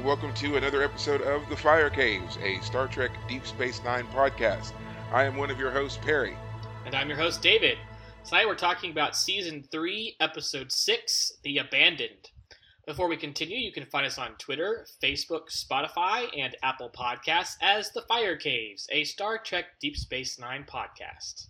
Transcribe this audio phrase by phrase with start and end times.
[0.00, 4.06] And welcome to another episode of The Fire Caves, a Star Trek Deep Space Nine
[4.06, 4.72] podcast.
[5.12, 6.34] I am one of your hosts, Perry.
[6.86, 7.76] And I'm your host, David.
[8.24, 12.30] Tonight we're talking about Season 3, Episode 6, The Abandoned.
[12.86, 17.90] Before we continue, you can find us on Twitter, Facebook, Spotify, and Apple Podcasts as
[17.90, 21.48] The Fire Caves, a Star Trek Deep Space Nine podcast.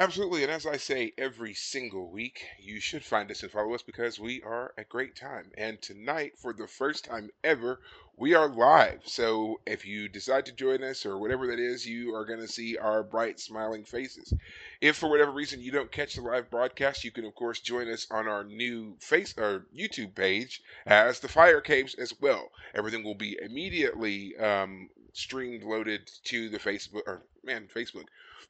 [0.00, 3.82] Absolutely, and as I say every single week, you should find us and follow us
[3.82, 5.50] because we are a great time.
[5.58, 7.80] And tonight, for the first time ever,
[8.16, 9.00] we are live.
[9.06, 12.46] So if you decide to join us or whatever that is, you are going to
[12.46, 14.32] see our bright, smiling faces.
[14.80, 17.90] If for whatever reason you don't catch the live broadcast, you can of course join
[17.90, 22.52] us on our new face or YouTube page as the Fire Caves as well.
[22.72, 28.04] Everything will be immediately um, streamed, loaded to the Facebook or man, Facebook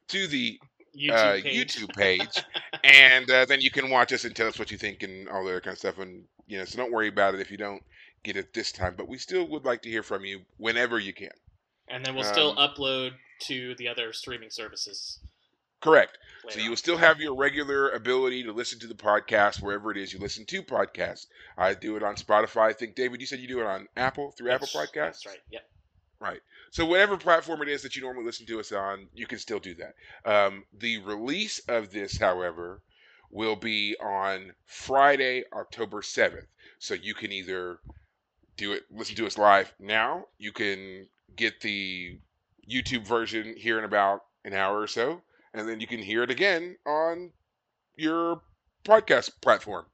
[0.09, 0.59] to the
[0.97, 1.75] YouTube uh, page.
[1.75, 2.43] YouTube page,
[2.83, 5.43] and uh, then you can watch us and tell us what you think and all
[5.43, 5.97] the other kind of stuff.
[5.99, 7.83] And you know, so don't worry about it if you don't
[8.23, 8.95] get it this time.
[8.97, 11.31] But we still would like to hear from you whenever you can.
[11.87, 15.19] And then we'll still Um, upload to the other streaming services.
[15.81, 16.17] Correct.
[16.49, 19.97] So you will still have your regular ability to listen to the podcast wherever it
[19.97, 21.27] is you listen to podcasts.
[21.57, 22.69] I do it on Spotify.
[22.69, 25.23] I think David, you said you do it on Apple through Apple That's- Podcasts.
[25.23, 25.39] That's right.
[25.51, 25.69] Yep.
[26.19, 26.39] Right.
[26.71, 29.59] So whatever platform it is that you normally listen to us on, you can still
[29.59, 29.95] do that.
[30.25, 32.81] Um, the release of this, however,
[33.31, 36.47] will be on Friday, October seventh.
[36.79, 37.79] So you can either
[38.57, 40.25] do it, listen to us live now.
[40.37, 42.19] You can get the
[42.69, 45.21] YouTube version here in about an hour or so,
[45.53, 47.31] and then you can hear it again on
[47.95, 48.41] your
[48.83, 49.85] podcast platform.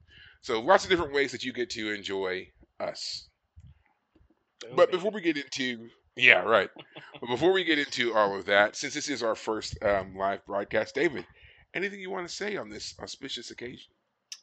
[0.42, 2.48] So lots of different ways that you get to enjoy
[2.78, 3.28] us.
[4.60, 6.70] Boom, But before we get into yeah, right.
[7.20, 10.44] but before we get into all of that, since this is our first um, live
[10.46, 11.26] broadcast, David,
[11.74, 13.92] anything you want to say on this auspicious occasion?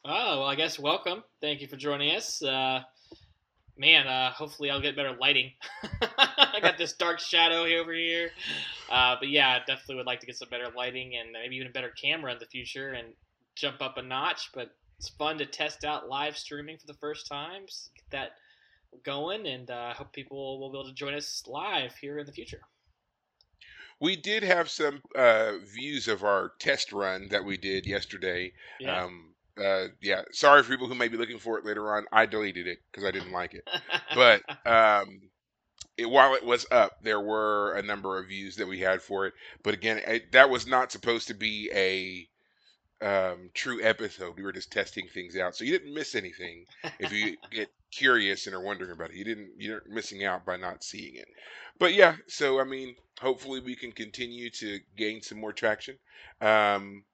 [0.04, 1.24] Oh, well, I guess welcome.
[1.40, 2.42] Thank you for joining us.
[2.42, 2.82] Uh,
[3.76, 5.52] man, uh, hopefully I'll get better lighting.
[6.18, 8.30] I got this dark shadow over here.
[8.90, 11.72] Uh, but yeah, definitely would like to get some better lighting and maybe even a
[11.72, 13.08] better camera in the future and
[13.54, 14.50] jump up a notch.
[14.54, 18.30] But it's fun to test out live streaming for the first time, get that
[19.02, 22.26] going, and uh, I hope people will be able to join us live here in
[22.26, 22.60] the future.
[24.00, 28.52] We did have some uh, views of our test run that we did yesterday.
[28.80, 29.04] Yeah.
[29.04, 32.06] Um, uh, yeah, sorry for people who may be looking for it later on.
[32.12, 33.68] I deleted it because I didn't like it.
[34.14, 35.20] but um,
[35.96, 39.26] it, while it was up, there were a number of views that we had for
[39.26, 39.34] it.
[39.62, 42.28] But again, it, that was not supposed to be a
[43.04, 44.36] um, true episode.
[44.36, 46.64] We were just testing things out, so you didn't miss anything.
[46.98, 49.50] If you get curious and are wondering about it, you didn't.
[49.58, 51.28] You're missing out by not seeing it.
[51.78, 55.96] But yeah, so I mean, hopefully we can continue to gain some more traction.
[56.40, 57.04] Um,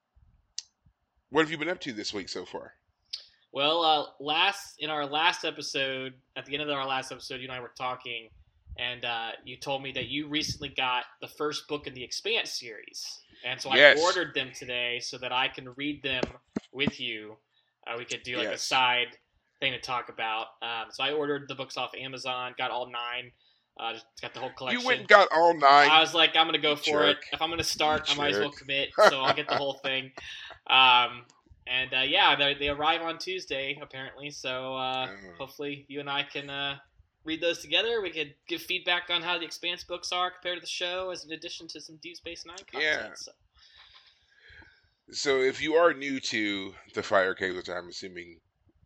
[1.31, 2.73] what have you been up to this week so far?
[3.53, 7.49] Well, uh, last in our last episode, at the end of our last episode, you
[7.49, 8.29] and I were talking,
[8.79, 12.59] and uh, you told me that you recently got the first book in the Expanse
[12.59, 13.99] series, and so Yes.
[13.99, 16.23] I ordered them today so that I can read them
[16.73, 17.37] with you.
[17.87, 19.17] Uh, we could do like a side
[19.60, 20.47] thing to talk about.
[20.62, 23.31] Um, so I ordered the books off Amazon, got all nine,
[23.78, 24.81] uh, just got the whole collection.
[24.81, 25.88] You went and got all nine.
[25.91, 27.19] I was like, I'm gonna go for it.
[27.32, 28.91] If I'm gonna start, I might as well commit.
[29.10, 30.10] So I'll get the whole thing.
[30.66, 31.25] Um,
[31.66, 34.31] and uh, yeah, they, they arrive on Tuesday apparently.
[34.31, 35.15] So uh, Oh.
[35.38, 36.76] hopefully you and I can uh,
[37.25, 38.00] read those together.
[38.03, 41.25] We could give feedback on how the Expanse books are compared to the show, as
[41.25, 42.82] an addition to some Deep Space Nine content.
[42.82, 43.10] Yeah.
[43.15, 43.32] So,
[45.12, 48.38] So if you are new to the Fire Cave, which I'm assuming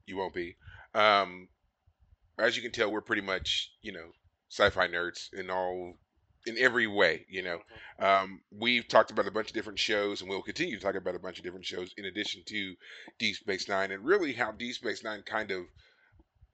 [0.06, 0.56] you won't be,
[0.94, 1.48] um,
[2.38, 4.10] as you can tell, we're pretty much you know
[4.50, 5.94] sci-fi nerds in all
[6.46, 7.24] in every way.
[7.28, 7.58] You know,
[7.98, 11.14] um, we've talked about a bunch of different shows, and we'll continue to talk about
[11.14, 12.74] a bunch of different shows in addition to
[13.18, 15.64] Deep Space Nine, and really how Deep Space Nine kind of,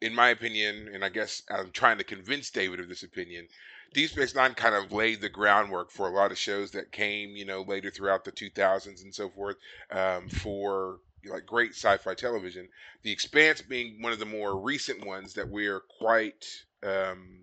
[0.00, 3.48] in my opinion, and I guess I'm trying to convince David of this opinion.
[3.92, 7.30] Deep Space Nine kind of laid the groundwork for a lot of shows that came,
[7.30, 9.56] you know, later throughout the 2000s and so forth,
[9.90, 10.98] um, for
[11.28, 12.68] like great sci-fi television.
[13.02, 16.44] The Expanse being one of the more recent ones that we're quite
[16.82, 17.40] um,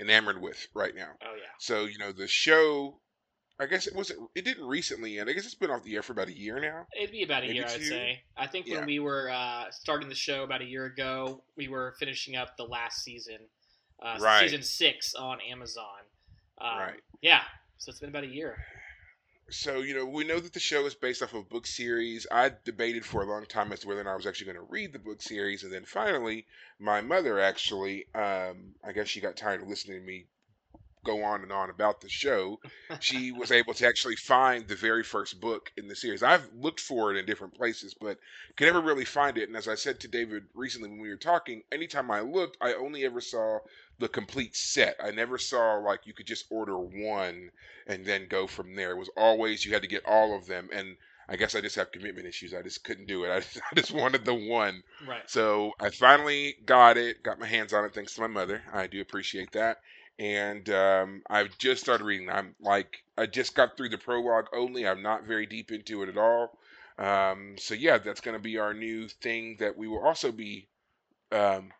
[0.00, 1.10] enamored with right now.
[1.22, 1.42] oh yeah.
[1.58, 3.00] So you know the show
[3.60, 4.28] I guess it wasn't.
[4.34, 5.30] It didn't recently end.
[5.30, 6.88] I guess it's been off the air for about a year now.
[6.98, 8.22] It'd be about a Maybe year, I'd say.
[8.36, 8.84] I think when Yeah.
[8.84, 12.64] we were uh, starting the show about a year ago, we were finishing up the
[12.64, 13.38] last season,
[14.02, 14.40] uh, Right.
[14.40, 16.00] season six on Amazon.
[16.58, 17.00] Um, Right.
[17.22, 17.42] Yeah.
[17.78, 18.56] So it's been about a year.
[19.50, 22.26] So you know, we know that the show is based off of a book series.
[22.30, 24.66] I debated for a long time as to whether or not I was actually going
[24.66, 26.46] to read the book series, and then finally,
[26.78, 30.26] my mother actually, um, I guess she got tired of listening to me
[31.04, 32.58] go on and on about the show.
[32.98, 36.22] She was able to actually find the very first book in the series.
[36.22, 38.18] I've looked for it in different places, but
[38.56, 39.48] could never really find it.
[39.48, 42.74] And as I said to David recently when we were talking, anytime I looked, I
[42.74, 43.58] only ever saw
[43.98, 44.96] the complete set.
[45.02, 47.50] I never saw like you could just order one
[47.86, 48.92] and then go from there.
[48.92, 50.96] It was always you had to get all of them, and
[51.28, 52.54] I guess I just have commitment issues.
[52.54, 53.30] I just couldn't do it.
[53.30, 54.82] I just, I just wanted the one.
[55.06, 55.28] Right.
[55.28, 58.62] So I finally got it, got my hands on it thanks to my mother.
[58.72, 59.78] I do appreciate that.
[60.18, 62.30] And um, I've just started reading.
[62.30, 64.86] I'm like, I just got through the prologue only.
[64.86, 66.56] I'm not very deep into it at all.
[66.98, 70.68] Um, so yeah, that's going to be our new thing that we will also be
[71.32, 71.72] um,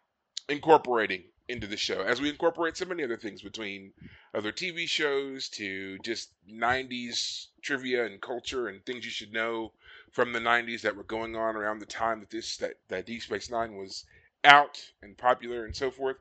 [0.49, 3.93] incorporating into the show as we incorporate so many other things between
[4.35, 9.73] other TV shows to just 90s trivia and culture and things you should know
[10.11, 13.23] from the 90s that were going on around the time that this that, that Deep
[13.23, 14.05] Space Nine was
[14.43, 16.17] out and popular and so forth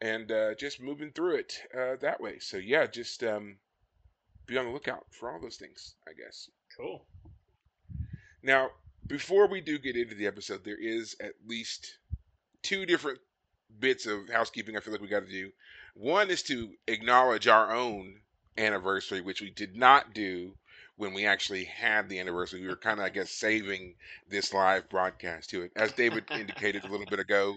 [0.00, 3.56] and uh, just moving through it uh, that way so yeah just um,
[4.46, 7.04] be on the lookout for all those things I guess Cool.
[8.42, 8.70] now
[9.06, 11.98] before we do get into the episode there is at least
[12.62, 13.18] two different
[13.78, 15.50] bits of housekeeping I feel like we got to do.
[15.94, 18.20] One is to acknowledge our own
[18.56, 20.54] anniversary, which we did not do
[20.96, 22.60] when we actually had the anniversary.
[22.60, 23.94] We were kind of, I guess, saving
[24.28, 25.72] this live broadcast to it.
[25.76, 27.56] As David indicated a little bit ago,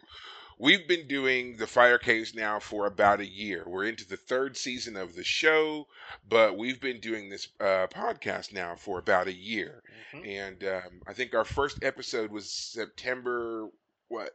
[0.59, 3.63] we've been doing the Fire Caves now for about a year.
[3.65, 5.87] We're into the third season of the show,
[6.27, 9.81] but we've been doing this uh, podcast now for about a year.
[10.13, 10.27] Mhm.
[10.27, 13.69] And um, I think our first episode was September,
[14.07, 14.31] what?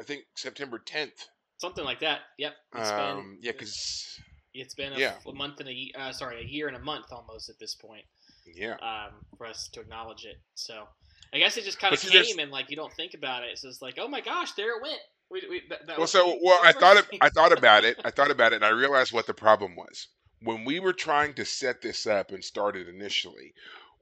[0.00, 1.28] I think September 10th.
[1.58, 2.20] Something like that.
[2.38, 2.54] Yep.
[2.76, 4.18] It's Um, been yeah, because
[4.54, 5.14] it's been a, yeah.
[5.26, 8.04] a month and a uh, sorry a year and a month almost at this point
[8.46, 10.40] yeah, um, for us to acknowledge it.
[10.54, 10.88] So
[11.34, 13.50] I guess it just kind of there's- came and like you don't think about it.
[13.52, 15.00] It's just like oh my gosh, there it went.
[15.30, 18.00] We, we, that, that well, was so well, I thought of, I thought about it.
[18.04, 20.08] I thought about it, and I realized what the problem was
[20.42, 23.52] when we were trying to set this up and start it initially.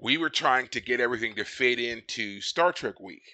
[0.00, 3.24] We were trying to get everything to fit into Star Trek Week.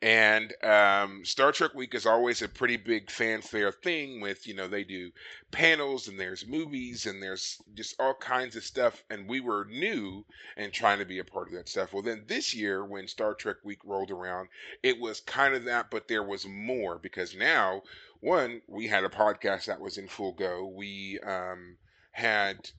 [0.00, 4.68] And um, Star Trek Week is always a pretty big fanfare thing with, you know,
[4.68, 5.10] they do
[5.50, 9.02] panels and there's movies and there's just all kinds of stuff.
[9.10, 10.24] And we were new
[10.56, 11.92] and trying to be a part of that stuff.
[11.92, 14.50] Well, then this year, when Star Trek Week rolled around,
[14.84, 17.82] it was kind of that, but there was more because now,
[18.20, 20.64] one, we had a podcast that was in full go.
[20.64, 21.76] We um,
[22.12, 22.70] had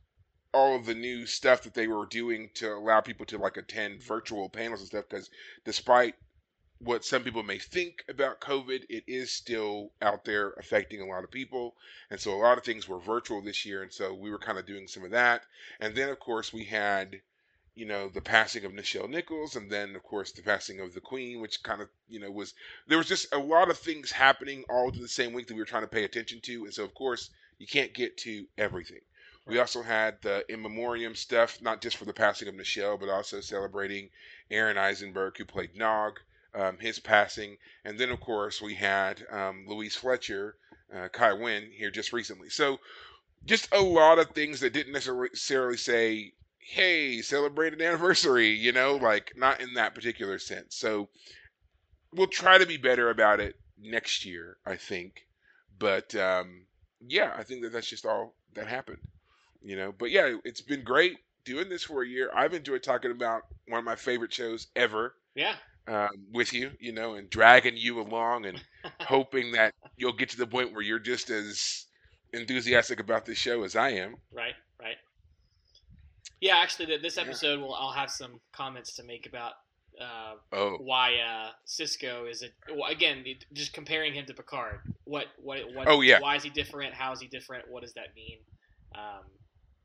[0.54, 4.02] all of the new stuff that they were doing to allow people to like attend
[4.02, 5.30] virtual panels and stuff because
[5.66, 6.16] despite
[6.82, 11.26] what some people may think about COVID, it is still out there affecting a lot
[11.26, 11.76] of people.
[12.10, 13.84] And so a lot of things were virtual this year.
[13.84, 15.44] And so we were kind of doing some of that.
[15.82, 17.20] And then, of course, we had,
[17.76, 19.58] you know, the passing of Nichelle Nichols.
[19.58, 22.54] And then, of course, the passing of the Queen, which kind of, you know, was
[22.88, 25.60] there was just a lot of things happening all in the same week that we
[25.60, 26.64] were trying to pay attention to.
[26.64, 29.02] And so, of course, you can't get to everything.
[29.46, 33.10] We also had the in memoriam stuff, not just for the passing of Nichelle, but
[33.10, 34.12] also celebrating
[34.50, 36.20] Aron Eisenberg, who played Nog
[36.56, 40.56] um, his passing, and then of course we had um, Louise Fletcher,
[40.94, 42.50] uh, Kai Wynn here just recently.
[42.50, 42.80] So
[43.46, 48.96] just a lot of things that didn't necessarily say, "Hey, celebrate an anniversary," you know,
[48.96, 50.76] like not in that particular sense.
[50.76, 51.10] So
[52.14, 55.26] we'll try to be better about it next year, I think.
[55.78, 56.66] But um,
[57.08, 59.00] yeah, I think that that's just all that happened,
[59.64, 59.94] you know.
[59.98, 62.30] But yeah, it's been great doing this for a year.
[62.34, 65.56] I've enjoyed talking about one of my favorite shows ever Yeah.
[65.90, 68.64] Um, with you, you know, and dragging you along and
[69.02, 71.86] hoping that you'll get to the point where you're just as
[72.32, 74.16] enthusiastic about this show as I am.
[74.32, 74.54] Right.
[74.80, 74.98] Right.
[76.42, 76.58] Yeah.
[76.58, 77.24] Actually, th- this Yeah.
[77.24, 79.54] episode will I'll have some comments to make about
[80.00, 82.54] uh, Oh, why uh, Sisko is it
[82.88, 84.80] again just comparing him to Picard.
[85.06, 85.88] What what what?
[85.88, 86.20] Oh, yeah.
[86.22, 86.94] Why is he different?
[86.94, 87.70] How is he different?
[87.70, 88.38] What does that mean?
[88.96, 89.24] Um,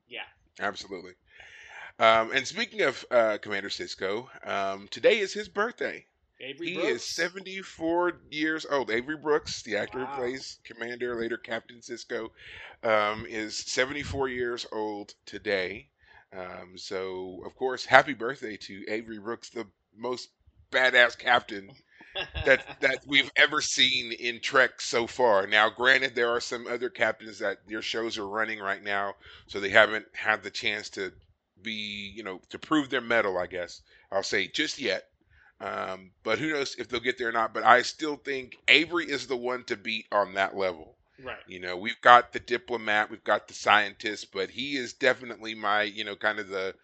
[0.06, 0.20] yeah.
[0.60, 1.12] absolutely.
[1.98, 6.06] Um, and speaking of uh, Commander Sisko, um, today is his birthday.
[6.40, 6.86] Avery He Brooks.
[6.86, 8.90] is 74 years old.
[8.90, 10.06] Avery Brooks, the actor Wow.
[10.06, 12.30] who plays Commander, later Captain Sisko,
[12.82, 15.90] um, is 74 years old today.
[16.32, 20.30] Um, so, of course, happy birthday to Avery Brooks, the most
[20.72, 21.76] badass captain
[22.44, 25.46] that that we've ever seen in Trek so far.
[25.46, 29.14] Now, granted, there are some other captains that their shows are running right now,
[29.46, 31.12] so they haven't had the chance to
[31.64, 35.08] be, you know, to prove their mettle, I guess I'll say just yet.
[35.60, 37.54] Um, but who knows if they'll get there or not.
[37.54, 40.94] But I still think Avery is the one to beat on that level.
[41.22, 41.38] Right.
[41.46, 45.82] You know, we've got the diplomat, we've got the scientist, but he is definitely my,
[45.82, 46.74] you know, kind of the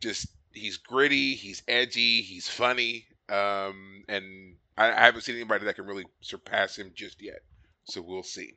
[0.00, 5.76] just he's gritty, he's edgy, he's funny, um, and I, I haven't seen anybody that
[5.76, 7.40] can really surpass him just yet.
[7.84, 8.54] So we'll see.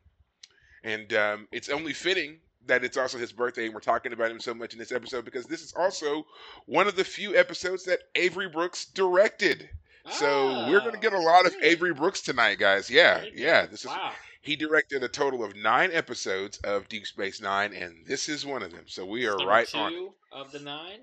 [0.84, 4.40] And um, it's only fitting that it's also his birthday, and we're talking about him
[4.40, 6.26] so much in this episode because this is also
[6.66, 9.70] one of the few episodes that Avery Brooks directed.
[10.10, 11.54] So we're going to Ah, get a lot of?
[11.62, 12.90] Avery Brooks tonight, guys.
[12.90, 13.66] Yeah, yeah.
[13.66, 14.14] This is wow.
[14.42, 18.64] he directed a total of nine episodes of Deep Space Nine, and this is one
[18.64, 18.86] of them.
[18.88, 19.94] So we are right two on.
[19.94, 20.12] it.
[20.32, 21.00] of the nine.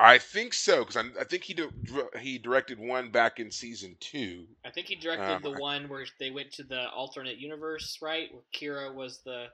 [0.00, 1.68] I think so because I think he di-
[2.18, 4.46] he directed one back in season two.
[4.64, 8.30] I think he directed Um, the one where they went to the alternate universe, right?
[8.32, 9.48] Where Kira was the.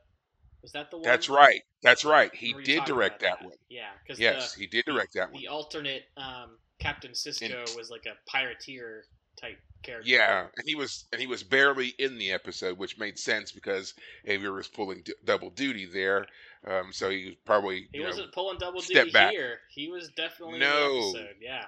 [0.62, 1.04] Was that the one?
[1.04, 1.62] That's right.
[1.82, 2.34] That's right.
[2.34, 3.54] He did direct about that one.
[3.68, 5.40] Yeah, because Yes, the, he did direct that one.
[5.40, 9.02] the alternate um, Captain Sisko was like a pirateer
[9.40, 10.08] type character.
[10.10, 13.94] Yeah, and he was and he was barely in the episode, which made sense because
[14.24, 16.26] Avery was pulling d- double duty there.
[16.66, 19.30] Um, so he was probably He wasn't pulling double duty back.
[19.30, 19.58] here.
[19.70, 20.66] He was definitely No.
[20.88, 21.36] in the episode.
[21.40, 21.64] Yeah.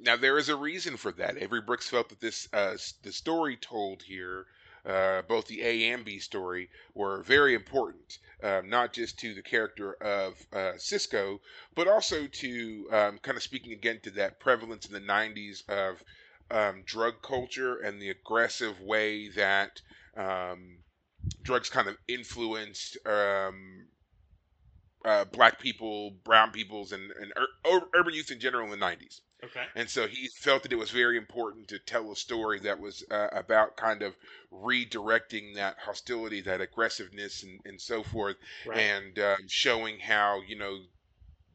[0.00, 1.38] Now there is a reason for that.
[1.40, 4.46] Avery Brooks felt that this uh, the story told here,
[4.86, 9.42] uh, both the A and B story, were very important, um, not just to the
[9.42, 11.40] character of uh, Sisko,
[11.74, 16.02] but also to um, kind of speaking again to that prevalence in the '90s of
[16.50, 19.80] um, drug culture and the aggressive way that
[20.16, 20.78] um,
[21.42, 22.96] drugs kind of influenced.
[23.06, 23.86] Um,
[25.04, 28.76] uh, black people, brown peoples, and, and ur- ur- urban youth in general in the
[28.84, 29.20] 90s.
[29.44, 29.64] Okay.
[29.74, 33.04] And so he felt that it was very important to tell a story that was
[33.10, 34.14] uh, about kind of
[34.52, 38.36] redirecting that hostility, that aggressiveness, and, and so forth,
[38.66, 38.78] Right.
[38.78, 40.78] and um, showing how you know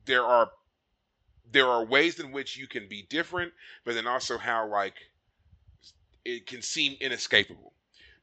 [0.05, 0.49] there are
[1.51, 3.53] there are ways in which you can be different,
[3.83, 4.95] but then also how like
[6.25, 7.73] it can seem inescapable.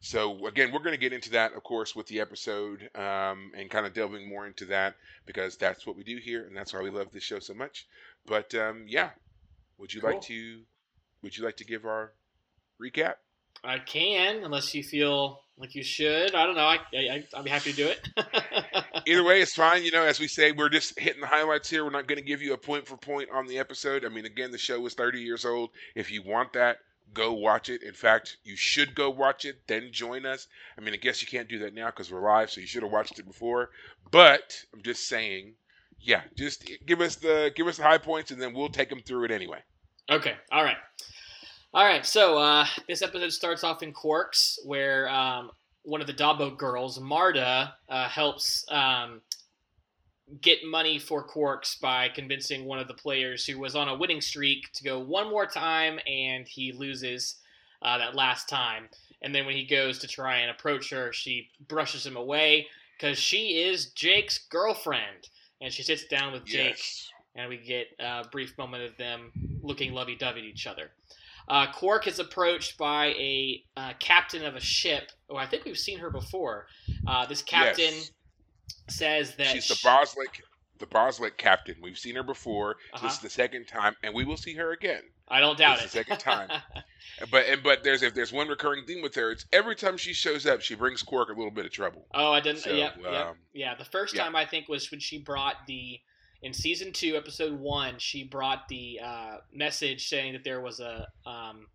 [0.00, 3.70] So again, we're going to get into that, of course, with the episode um, and
[3.70, 4.94] kind of delving more into that
[5.24, 7.86] because that's what we do here, and that's why we love this show so much.
[8.26, 9.10] But um, yeah,
[9.78, 10.10] would you Cool.
[10.12, 10.62] like to
[11.22, 12.12] would you like to give our
[12.82, 13.14] recap?
[13.64, 16.34] I can, unless you feel like you should.
[16.34, 16.66] I don't know.
[16.66, 18.08] I, I I'd be happy to do it.
[19.06, 19.82] Either way, it's fine.
[19.82, 21.82] You know, as we say, we're just hitting the highlights here.
[21.84, 24.04] We're not going to give you a point for point on the episode.
[24.04, 25.70] I mean, again, the show is 30 years old.
[25.94, 26.76] If you want that,
[27.14, 27.82] go watch it.
[27.82, 30.46] In fact, you should go watch it, then join us.
[30.76, 32.82] I mean, I guess you can't do that now because we're live, so you should
[32.82, 33.70] have watched it before.
[34.10, 35.54] But I'm just saying,
[36.00, 39.00] yeah, just give us the give us the high points, and then we'll take them
[39.00, 39.58] through it anyway.
[40.10, 40.34] Okay.
[40.52, 40.76] All right.
[41.74, 42.06] All right.
[42.06, 45.50] So uh, this episode starts off in Quarks, where um,
[45.82, 49.20] one of the Dabo girls, Marta, uh, helps um,
[50.40, 54.20] get money for Quarks by convincing one of the players who was on a winning
[54.20, 57.36] streak to go one more time, and he loses
[57.82, 58.88] uh, that last time.
[59.22, 62.66] And then when he goes to try and approach her, she brushes him away
[62.98, 65.28] because she is Jake's girlfriend,
[65.60, 67.10] and she sits down with Jake Yes.
[67.34, 69.32] and we get a brief moment of them
[69.62, 70.90] looking lovey-dovey at each other.
[71.48, 75.12] Uh, Quark is approached by a uh, captain of a ship.
[75.30, 76.66] Oh, I think we've seen her before.
[77.06, 78.10] Uh, this captain Yes.
[78.90, 80.42] says that She's the sh- Boslic,
[80.78, 81.76] the Boslic captain.
[81.80, 82.76] We've seen her before.
[82.94, 83.06] Uh-huh.
[83.06, 85.02] This is the second time, and we will see her again.
[85.28, 86.06] I don't doubt It's it.
[86.06, 86.50] the second time.
[87.30, 90.12] But and but there's if there's one recurring theme with her, it's every time she
[90.12, 92.06] shows up, she brings Quark a little bit of trouble.
[92.12, 92.60] oh, I didn't.
[92.60, 93.74] So, yep, um, yeah.
[93.74, 94.24] The first yeah.
[94.24, 95.98] time I think was when she brought the
[96.42, 97.94] in season two, episode one.
[97.98, 101.66] She brought the uh, message saying that there was a um,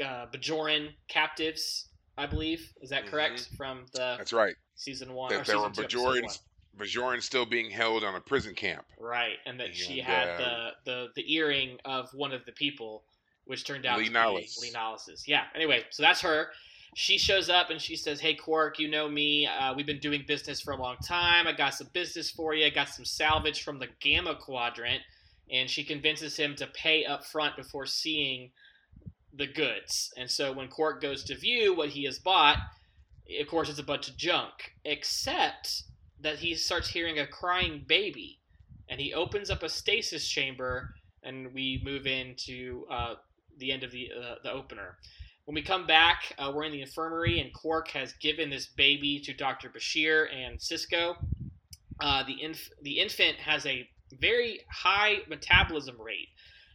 [0.00, 1.88] uh, Bajoran captives.
[2.16, 4.18] I believe is that correct from the Mm-hmm.
[4.18, 4.54] That's right.
[4.76, 5.70] season one or That there were.
[5.70, 6.38] Bajorans,
[6.78, 8.84] Bajorans still being held on a prison camp.
[8.98, 13.02] Right, and that she had uh, the, the the earring of one of the people,
[13.44, 15.26] which turned out Lee to be Li Nalas's.
[15.26, 15.44] Yeah.
[15.54, 16.48] Anyway, so that's her.
[16.94, 19.46] She shows up and she says, "Hey Quark, you know me.
[19.46, 21.46] Uh, we've been doing business for a long time.
[21.46, 22.66] I got some business for you.
[22.66, 25.02] I got some salvage from the Gamma Quadrant."
[25.50, 28.50] And she convinces him to pay up front before seeing
[29.32, 30.12] the goods.
[30.16, 32.58] And so when Quark goes to view what he has bought,
[33.40, 35.84] of course it's a bunch of junk, except
[36.20, 38.38] that he starts hearing a crying baby
[38.88, 43.14] and he opens up a stasis chamber and we move into uh,
[43.58, 44.96] the end of the uh, the opener
[45.44, 49.20] when we come back uh, we're in the infirmary and Quark has given this baby
[49.20, 49.68] to Dr.
[49.68, 51.16] Bashir and Sisko
[52.00, 53.88] uh, the inf- the infant has a
[54.20, 56.28] very high metabolism rate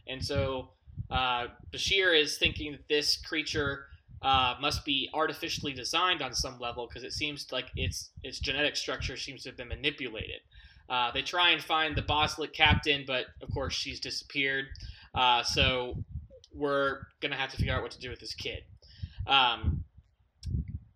[0.06, 0.70] and so
[1.10, 3.86] uh, Bashir is thinking that this creature
[4.24, 8.74] uh, must be artificially designed on some level because it seems like its its genetic
[8.74, 10.40] structure seems to have been manipulated.
[10.88, 14.64] Uh, they try and find the Boslic captain, but of course she's disappeared.
[15.14, 15.94] Uh, so
[16.54, 18.64] we're gonna have to figure out what to do with this kid.
[19.26, 19.84] Um,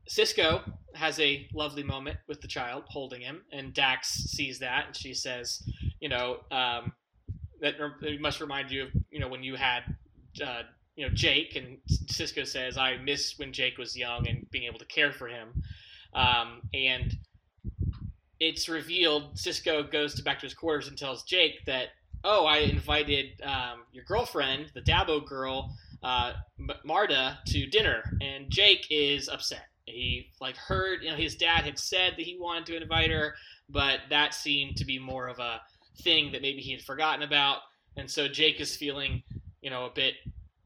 [0.08, 0.62] Sisko
[0.94, 5.12] has a lovely moment with the child holding him, and Dax sees that, and she
[5.12, 5.62] says,
[6.00, 6.94] "You know, um,
[7.60, 7.74] that
[8.20, 9.82] must remind you of you know when you had."
[10.42, 10.62] Uh,
[10.98, 14.80] you know Jake, and Sisko says, "I miss when Jake was young and being able
[14.80, 15.62] to care for him."
[16.12, 17.16] Um, and
[18.40, 21.90] it's revealed Sisko goes to back to his quarters and tells Jake that,
[22.24, 26.32] "Oh, I invited um, your girlfriend, the Dabo girl, uh,
[26.84, 29.68] Marta, to dinner," and Jake is upset.
[29.86, 33.36] He like heard, you know, his dad had said that he wanted to invite her,
[33.68, 35.60] but that seemed to be more of a
[36.02, 37.60] thing that maybe he had forgotten about,
[37.96, 39.22] and so Jake is feeling,
[39.62, 40.14] you know, a bit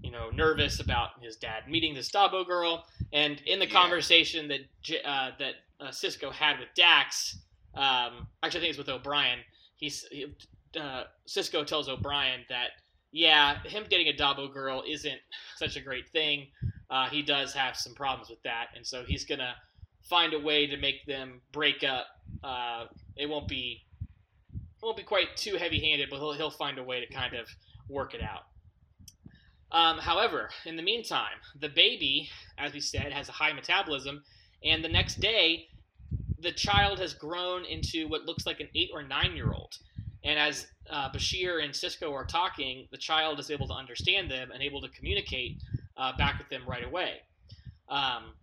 [0.02, 2.84] you know, nervous about his dad meeting this Dabo girl.
[3.12, 3.72] And in the yeah.
[3.72, 4.60] conversation that
[5.04, 7.38] uh, that uh, Sisko had with Dax,
[7.74, 9.38] um, actually I think it's with O'Brien.
[9.76, 10.26] He's he,
[10.78, 12.70] uh, Sisko tells O'Brien that
[13.12, 15.20] yeah, him dating a Dabo girl isn't
[15.56, 16.48] such a great thing.
[16.90, 19.54] Uh, he does have some problems with that, and so he's gonna
[20.02, 22.06] find a way to make them break up.
[22.42, 23.84] Uh, it won't be
[24.54, 27.46] it won't be quite too heavy-handed, but he'll he'll find a way to kind of
[27.88, 28.46] work it out.
[29.72, 34.22] Um, however, in the meantime, the baby, as we said, has a high metabolism,
[34.62, 35.68] and the next day,
[36.38, 39.78] the child has grown into what looks like an eight or nine year old.
[40.24, 44.50] And as uh, Bashir and Sisko are talking, the child is able to understand them
[44.52, 45.62] and able to communicate
[45.96, 47.22] uh, back with them right away.
[47.88, 48.34] Um,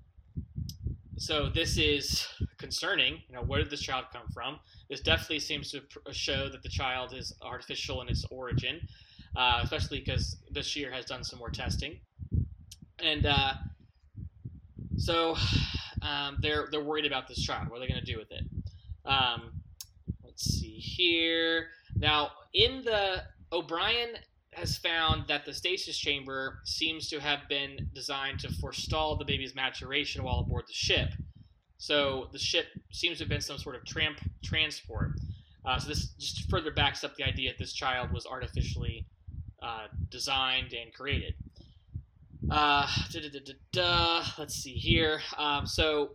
[1.17, 2.25] so this is
[2.57, 3.21] concerning.
[3.27, 4.59] You know, where did this child come from?
[4.89, 5.81] This definitely seems to
[6.11, 8.81] show that the child is artificial in its origin
[9.35, 11.99] uh, especially because Bashir has done some more testing,
[12.99, 13.53] and uh,
[14.97, 15.35] so
[16.01, 17.69] um, they're they're worried about this child.
[17.69, 18.43] What are they going to do with it?
[19.05, 19.61] Um,
[20.23, 21.67] let's see here.
[21.95, 24.09] Now, in the O'Brien
[24.53, 29.55] has found that the stasis chamber seems to have been designed to forestall the baby's
[29.55, 31.09] maturation while aboard the ship.
[31.77, 35.11] So the ship seems to have been some sort of tramp transport.
[35.65, 39.05] Uh, so this just further backs up the idea that this child was artificially
[39.61, 41.33] uh, designed and created.
[42.49, 45.21] Uh, da, da, da, let's see here.
[45.37, 46.11] Um, so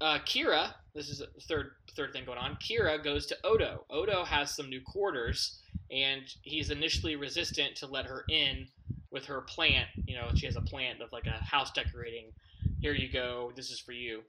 [0.00, 2.56] uh, Kira, this is a third third thing going on.
[2.56, 3.84] Kira goes to Odo.
[3.90, 8.66] Odo has some new quarters, and he's initially resistant to let her in
[9.10, 9.88] with her plant.
[10.06, 12.32] You know, she has a plant of like a house decorating.
[12.80, 13.52] Here you go.
[13.54, 14.22] This is for you.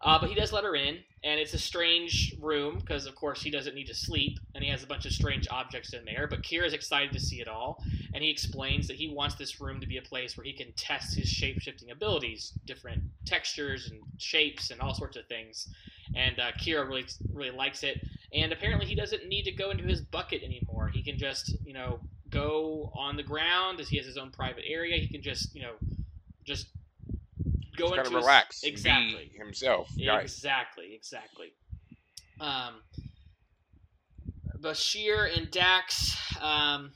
[0.00, 3.42] Uh, but he does let her in, and it's a strange room because, of course,
[3.42, 6.28] he doesn't need to sleep, and he has a bunch of strange objects in there.
[6.28, 7.82] But Kira's excited to see it all,
[8.14, 10.72] and he explains that he wants this room to be a place where he can
[10.72, 15.68] test his shape shifting abilities, different textures and shapes, and all sorts of things.
[16.14, 18.00] And uh, Kira really, really likes it.
[18.32, 20.88] And apparently, he doesn't need to go into his bucket anymore.
[20.88, 21.98] He can just, you know,
[22.30, 24.96] go on the ground as he has his own private area.
[24.98, 25.72] He can just, you know,
[26.44, 26.68] just
[27.78, 29.88] go into relax, exactly himself.
[30.22, 31.52] Exactly, exactly.
[32.40, 32.74] Um,
[34.60, 36.92] Bashir and Dax, um,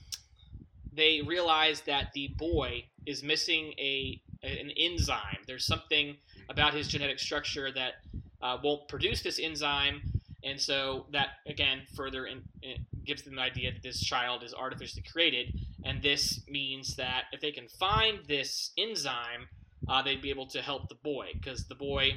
[0.92, 5.38] they realize that the boy is missing a an enzyme.
[5.46, 6.16] There's something
[6.48, 7.94] about his genetic structure that
[8.42, 10.02] uh, won't produce this enzyme,
[10.42, 14.54] and so that again further in, in gives them the idea that this child is
[14.54, 15.54] artificially created.
[15.84, 19.48] And this means that if they can find this enzyme,
[19.88, 22.10] uh, they'd be able to help the boy because the boy,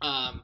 [0.00, 0.42] um,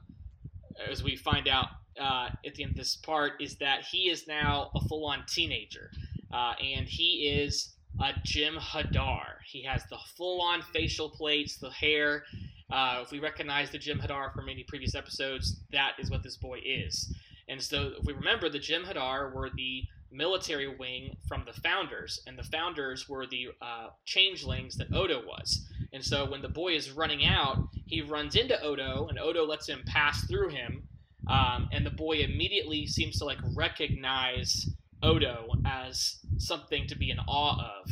[0.89, 1.67] as we find out
[1.99, 5.91] uh, at the end of this part, is that he is now a full-on teenager,
[6.33, 9.25] uh, and he is a Jem'Hadar.
[9.45, 12.23] He has the full-on facial plates, the hair.
[12.71, 16.59] Uh, if we recognize the Jem'Hadar from any previous episodes, that is what this boy
[16.63, 17.13] is.
[17.47, 22.37] And so, if we remember, the Jem'Hadar were the military wing from the founders, and
[22.37, 25.67] the founders were the uh, changelings that Odo was.
[25.93, 29.67] And so when the boy is running out, he runs into Odo, and Odo lets
[29.67, 30.83] him pass through him.
[31.27, 34.67] Um, and the boy immediately seems to like recognize
[35.03, 37.91] Odo as something to be in awe of.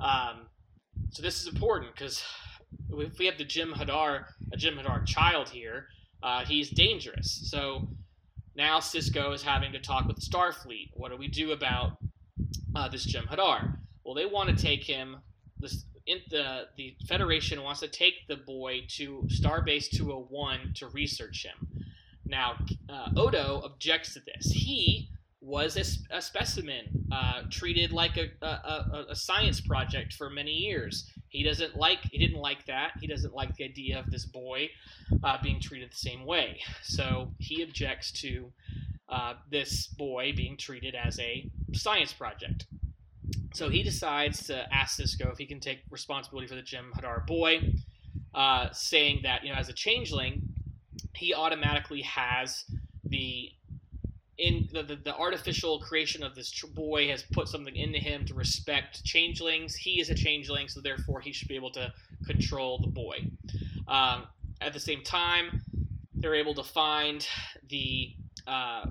[0.00, 0.46] Um,
[1.10, 2.22] so this is important because
[2.90, 5.86] if we have the Jem'Hadar, a Jem'Hadar child here,
[6.22, 7.48] uh, he's dangerous.
[7.50, 7.88] So
[8.56, 10.90] now Sisko is having to talk with Starfleet.
[10.94, 11.98] What do we do about
[12.74, 13.76] uh, this Jem'Hadar?
[14.04, 15.16] Well, they want to take him.
[15.58, 21.46] This in the the Federation wants to take the boy to Starbase 201 to research
[21.46, 21.68] him.
[22.26, 22.56] Now,
[22.88, 24.50] uh, Odo objects to this.
[24.50, 30.52] He was a, a specimen uh, treated like a, a, a, science project for many
[30.52, 31.10] years.
[31.34, 32.92] He doesn't like he didn't like that.
[33.00, 34.68] He doesn't like the idea of this boy
[35.24, 36.60] uh, being treated the same way.
[36.84, 38.52] So he objects to
[39.08, 42.66] uh, this boy being treated as a science project.
[43.52, 47.72] So he decides to ask Sisko if he can take responsibility for the Jem'Hadar boy,
[48.32, 50.40] uh, saying that you know as a changeling,
[51.16, 52.64] he automatically has
[53.02, 53.50] the
[54.38, 58.34] in the, the, the artificial creation of this boy has put something into him to
[58.34, 59.74] respect changelings.
[59.76, 61.92] He is a changeling, so therefore he should be able to
[62.26, 63.18] control the boy.
[63.86, 64.24] Um,
[64.60, 65.62] at the same time,
[66.14, 67.26] they're able to find
[67.68, 68.14] the
[68.46, 68.86] uh,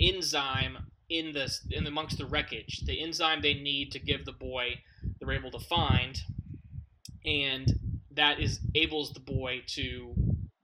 [0.00, 2.82] enzyme in the in amongst the wreckage.
[2.86, 4.80] The enzyme they need to give the boy,
[5.18, 6.18] they're able to find,
[7.24, 7.72] and
[8.12, 10.14] that is enables the boy to,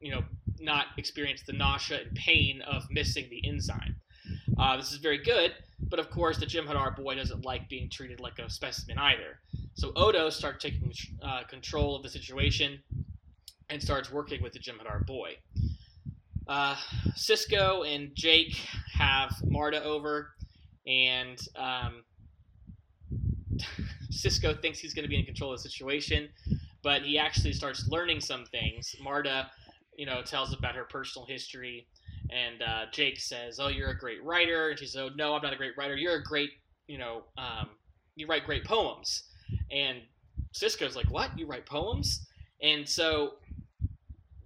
[0.01, 0.23] you know,
[0.61, 3.97] not experience the nausea and pain of missing the enzyme.
[4.59, 8.21] Uh, this is very good, but of course the Jem'Hadar boy doesn't like being treated
[8.21, 9.39] like a specimen either.
[9.75, 10.93] So Odo starts taking
[11.23, 12.81] uh, control of the situation
[13.71, 15.37] and starts working with the Jem'Hadar boy.
[16.49, 16.77] Uh,
[17.15, 18.57] Sisko and Jake
[18.95, 20.31] have Marta over,
[20.87, 22.03] and um,
[24.11, 26.29] Sisko thinks he's going to be in control of the situation,
[26.83, 28.97] but he actually starts learning some things.
[29.03, 29.51] Marta,
[29.99, 31.87] you know, tells about her personal history,
[32.31, 35.43] and uh, Jake says, "Oh, you're a great writer," and she says, "Oh, no, I'm
[35.43, 35.97] not a great writer.
[35.97, 36.51] You're a great,
[36.87, 37.71] you know, um,
[38.15, 39.25] you write great poems."
[39.71, 39.99] And
[40.55, 41.37] Sisko's like, "What?
[41.37, 42.27] You write poems?"
[42.63, 43.35] And so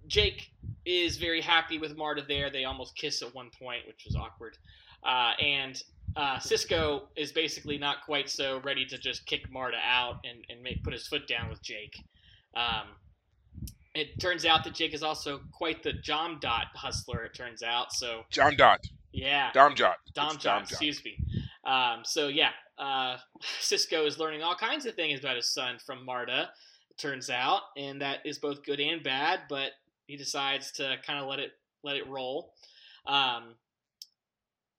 [0.07, 0.51] Jake
[0.85, 2.49] is very happy with Marta there.
[2.49, 4.57] They almost kiss at one point, which was awkward.
[5.05, 5.81] Uh, and
[6.15, 10.61] uh, Sisko is basically not quite so ready to just kick Marta out and, and
[10.61, 11.97] make, put his foot down with Jake.
[12.55, 12.87] Um,
[13.95, 17.93] it turns out that Jake is also quite the Jom Dot hustler, it turns out.
[17.93, 18.79] So John Dot.
[19.11, 19.51] Yeah.
[19.53, 19.97] Dom Jot.
[20.15, 21.17] Dom Jot, excuse me.
[21.65, 23.17] Um, so yeah, uh,
[23.61, 26.49] Sisko is learning all kinds of things about his son from Marta.
[26.89, 29.41] It turns out, and that is both good and bad.
[29.49, 29.71] But
[30.07, 31.51] he decides to kind of let it
[31.83, 32.53] let it roll.
[33.05, 33.55] Um,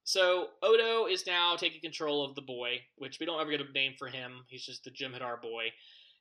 [0.05, 3.73] so Odo is now taking control of the boy, which we don't ever get a
[3.73, 4.45] name for him.
[4.49, 5.73] He's just the Jem'Hadar boy,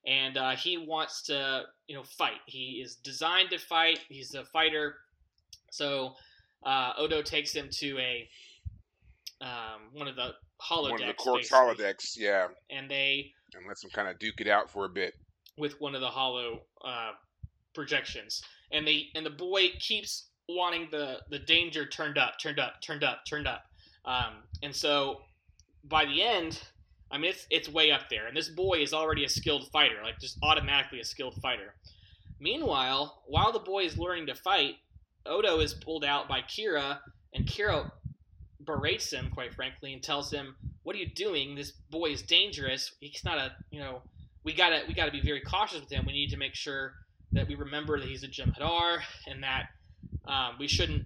[0.06, 2.40] and uh, he wants to you know fight.
[2.46, 4.00] He is designed to fight.
[4.10, 4.96] He's a fighter.
[5.72, 6.14] So
[6.66, 8.30] uh, Odo takes him to a
[9.42, 11.44] um, one of the holodecks, One of the basically.
[11.76, 15.14] holodecks, yeah, and they and lets him kind of duke it out for a bit.
[15.58, 17.12] with one of the hollow uh,
[17.74, 22.76] projections, and they and the boy keeps wanting the the danger turned up, turned up,
[22.82, 23.64] turned up, turned up,
[24.06, 25.22] um, and so
[25.84, 26.62] by the end,
[27.14, 29.98] I mean it's it's way up there, and this boy is already a skilled fighter,
[30.04, 31.76] like just automatically a skilled fighter.
[32.40, 34.78] Meanwhile, while the boy is learning to fight,
[35.28, 37.00] Odo is pulled out by Kira,
[37.36, 37.92] and Kira
[38.66, 41.54] berates him, quite frankly, and tells him, "What are you doing?
[41.54, 42.92] This boy is dangerous.
[43.00, 44.02] He's not a, you know,
[44.44, 46.06] we gotta we gotta be very cautious with him.
[46.08, 46.96] We need to make sure
[47.32, 49.68] that we remember that he's a Jem'Hadar and that
[50.26, 51.06] um, we shouldn't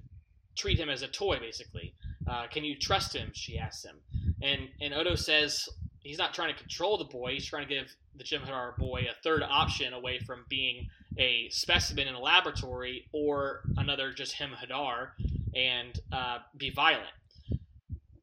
[0.55, 1.37] treat him as a toy.
[1.37, 1.93] Basically,
[2.29, 3.31] uh, can you trust him?
[3.33, 3.97] She asks him,
[4.41, 5.67] and and Odo says
[6.07, 7.33] he's not trying to control the boy.
[7.33, 12.07] He's trying to give the Jem'Hadar boy a third option away from being a specimen
[12.07, 15.09] in a laboratory or another just Jem'Hadar
[15.53, 17.11] and uh, be violent.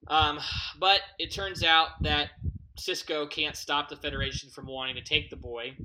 [0.06, 0.38] Um,
[0.78, 2.30] but it turns out that
[2.78, 5.76] Sisko can't stop the Federation from wanting to take the boy.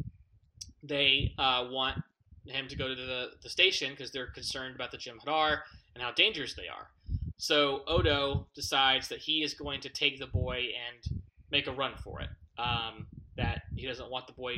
[0.81, 2.01] They uh, want
[2.45, 5.59] him to go to the, the station because they're concerned about the Jem'Hadar
[5.95, 6.89] and how dangerous they are.
[7.37, 11.93] So Odo decides that he is going to take the boy and make a run
[12.03, 12.29] for it.
[12.57, 13.07] Um,
[13.37, 14.55] that he doesn't want the boy,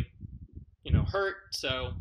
[0.84, 1.36] you know, hurt.
[1.52, 1.94] So,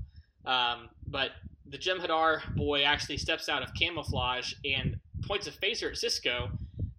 [0.46, 1.32] um, but
[1.66, 6.50] the Jem'Hadar boy actually steps out of camouflage and points a phaser at Sisko,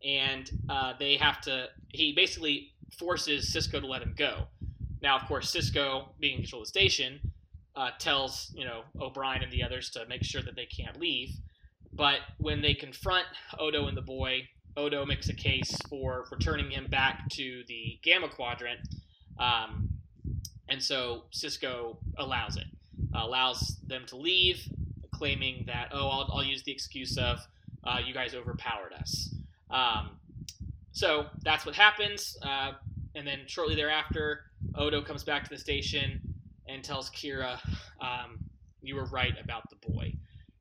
[0.06, 1.68] and uh, they have to.
[1.90, 4.48] He basically forces Sisko to let him go.
[5.02, 7.20] Now, of course, Sisko, being in control of the station,
[7.76, 11.30] uh, tells you know O'Brien and the others to make sure that they can't leave.
[11.94, 13.26] But when they confront
[13.60, 14.48] Odo and the boy,
[14.78, 18.80] Odo makes a case for returning him back to the Gamma Quadrant,
[19.38, 19.90] um,
[20.70, 22.68] and so Sisko allows it,
[23.14, 24.62] allows them to leave,
[25.12, 27.40] claiming that oh I'll, I'll use the excuse of
[27.84, 29.34] uh, you guys overpowered us.
[29.70, 30.12] Um,
[30.94, 32.74] so that's what happens, uh,
[33.16, 34.42] and then shortly thereafter,
[34.76, 36.22] Odo comes back to the station
[36.68, 37.60] and tells Kira,
[38.00, 38.40] um,
[38.82, 40.14] "You were right about the boy,"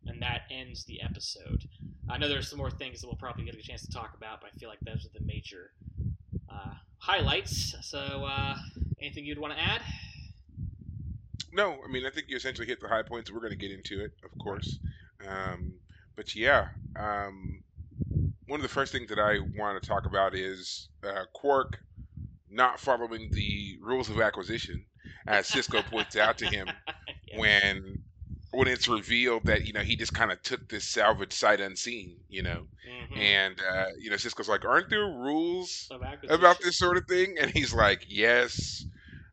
[0.06, 1.68] and that ends the episode.
[2.10, 4.40] I know there's some more things that we'll probably get a chance to talk about,
[4.40, 5.70] but I feel like those are the major
[6.50, 7.74] uh, highlights.
[7.82, 8.56] So, uh,
[9.00, 9.82] anything you'd want to add?
[11.52, 13.30] No, I mean I think you essentially hit the high points.
[13.32, 14.78] We're going to get into it, of course.
[15.26, 15.74] Um,
[16.16, 17.62] but yeah, um,
[18.46, 21.78] one of the first things that I want to talk about is uh, Quark
[22.50, 24.84] not following the rules of acquisition,
[25.26, 26.68] as Sisko points out to him
[27.28, 27.38] Yeah.
[27.38, 28.02] when
[28.52, 32.16] when it's revealed that you know he just kind of took this salvage sight unseen,
[32.28, 33.16] you know, Mhm.
[33.16, 35.88] and uh, you know Sisko's like, "Aren't there rules
[36.28, 38.84] about this sort of thing?" And he's like, "Yes,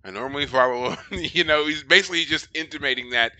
[0.04, 3.32] I normally follow." you know, he's basically just intimating that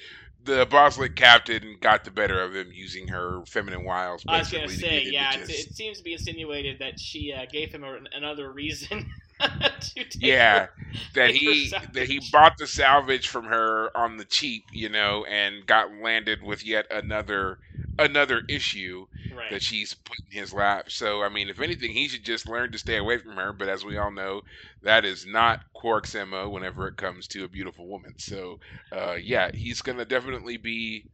[0.44, 4.24] the Boslic captain got the better of him using her feminine wiles.
[4.28, 7.72] I was gonna say, yeah, it, it seems to be insinuated that she uh, gave
[7.72, 9.06] him a, another reason
[10.20, 10.68] yeah
[11.14, 15.66] that he that he bought the salvage from her on the cheap you know and
[15.66, 17.60] got landed with yet another
[18.00, 19.52] another issue right.
[19.52, 22.72] that she's put in his lap so i mean if anything he should just learn
[22.72, 24.42] to stay away from her but as we all know
[24.82, 28.60] that is not quark's mo whenever it comes to a beautiful woman so
[28.92, 31.06] uh yeah he's gonna definitely be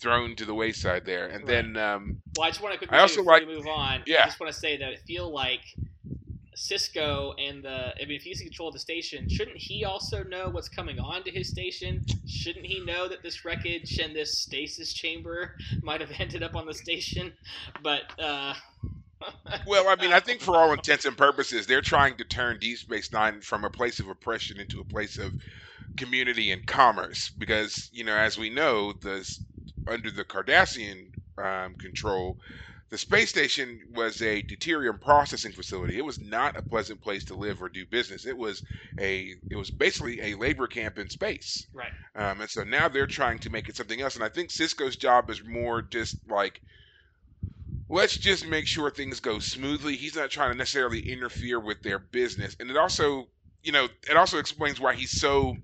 [0.00, 3.02] thrown to the wayside there and then um Well, I just want to quickly I
[3.02, 4.02] also like- move on.
[4.06, 4.22] yeah.
[4.22, 5.60] I just want to say that I feel like
[6.60, 10.22] Sisko and the I mean, if he's in control of the station, shouldn't he also
[10.24, 12.02] know what's coming on to his station?
[12.26, 16.66] Shouldn't he know that this wreckage and this stasis chamber might have ended up on
[16.66, 17.32] the station?
[17.82, 18.54] But uh,
[19.66, 22.78] Well, I mean, I think for all intents and purposes, they're trying to turn Deep
[22.78, 25.32] Space Nine from a place of oppression into a place of
[25.96, 27.30] community and commerce.
[27.30, 29.26] Because, you know, as we know, the
[29.86, 32.38] under the Cardassian um, control,
[32.90, 35.96] the space station was a deuterium processing facility.
[35.96, 38.26] It was not a pleasant place to live or do business.
[38.26, 38.62] It was
[38.98, 41.68] a it was basically a labor camp in space.
[41.72, 44.16] right, Um, and so now they're trying to make it something else.
[44.16, 46.60] And I think Sisko's job is more just like,
[47.88, 49.96] let's just make sure things go smoothly.
[49.96, 52.56] He's not trying to necessarily interfere with their business.
[52.58, 53.28] And it also,
[53.62, 55.56] you know, it also explains why he's so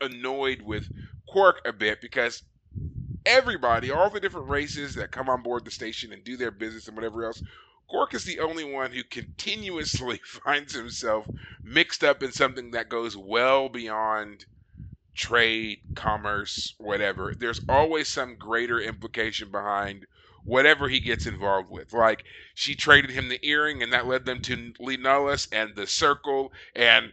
[0.00, 0.88] annoyed with
[1.28, 2.42] Quark a bit because
[3.26, 6.86] everybody, all the different races that come on board the station and do their business
[6.88, 7.42] and whatever else,
[7.88, 11.28] Quark is the only one who continuously finds himself
[11.62, 14.46] mixed up in something that goes well beyond
[15.16, 17.34] trade, commerce, whatever.
[17.38, 20.06] There's always some greater implication behind
[20.44, 21.92] whatever he gets involved with.
[21.92, 25.86] Like she traded him the earring, and that led them to Li Nalas and the
[25.86, 27.12] Circle, and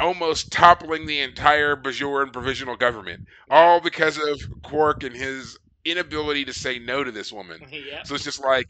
[0.00, 6.52] almost toppling the entire Bajoran provisional government, all because of Quark and his inability to
[6.52, 7.60] say no to this woman.
[7.70, 8.06] yep.
[8.06, 8.68] So it's just like,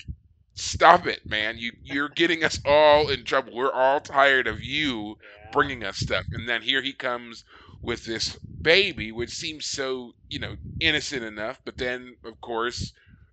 [0.54, 1.58] stop it, man!
[1.58, 3.54] You you're getting us all in trouble.
[3.54, 5.50] We're all tired of you Yeah.
[5.52, 6.24] bringing us stuff.
[6.32, 7.44] And then here he comes
[7.82, 11.60] with this baby, which seems so, you know, innocent enough.
[11.64, 12.92] But then, of course,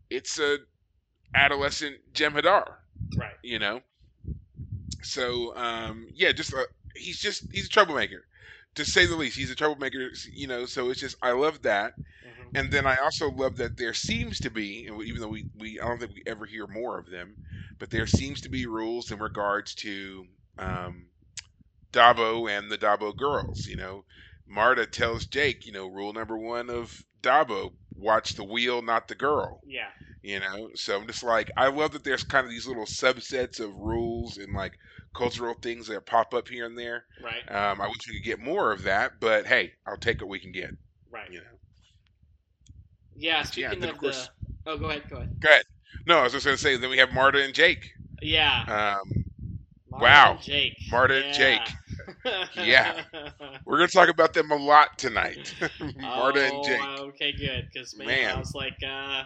[0.10, 0.58] it's a
[1.36, 2.78] adolescent Jem'Hadar,
[3.18, 3.34] right.
[3.44, 3.82] you know.
[5.04, 8.28] So, um, yeah, just a, he's just he's a troublemaker,
[8.76, 9.38] to say the least.
[9.38, 10.66] He's a troublemaker, you know.
[10.66, 11.94] So it's just I love that.
[12.24, 12.56] Mhm.
[12.56, 15.86] And then I also love that there seems to be, even though we, we I
[15.88, 17.38] don't think we ever hear more of them,
[17.80, 21.08] but there seems to be rules in regards to um,
[21.92, 23.66] Dabo and the Dabo girls.
[23.68, 24.06] You know,
[24.46, 29.16] Marta tells Jake, you know, rule number one of Dabo: watch the wheel, not the
[29.16, 29.64] girl.
[29.66, 29.90] Yeah.
[30.22, 33.60] You know, so I'm just like, I love that there's kind of these little subsets
[33.60, 34.78] of rules and like
[35.16, 37.06] cultural things that pop up here and there.
[37.24, 37.44] Right.
[37.50, 40.40] Um, I wish we could get more of that, but hey, I'll take what we
[40.40, 40.72] can get.
[41.12, 41.32] Right.
[41.32, 41.46] You know.
[43.16, 43.44] Yeah.
[43.44, 44.30] Speaking then, of, of course-
[44.66, 44.72] the.
[44.72, 45.10] Oh, go ahead.
[45.10, 45.40] Go ahead.
[45.40, 45.64] Go ahead.
[46.06, 46.76] No, I was just gonna say.
[46.78, 47.90] Then we have Marta and Jake.
[48.22, 49.00] Yeah.
[49.02, 49.24] Um,
[49.90, 50.32] Marta wow.
[50.34, 50.74] and Jake.
[50.92, 51.62] Marta and Jake.
[52.56, 53.04] Yeah.
[53.66, 55.54] we're gonna talk about them a lot tonight.
[55.98, 56.82] Marta and Oh, Jake.
[56.82, 57.70] Okay, good.
[57.72, 58.36] Because man, Man.
[58.36, 59.24] I was like, uh,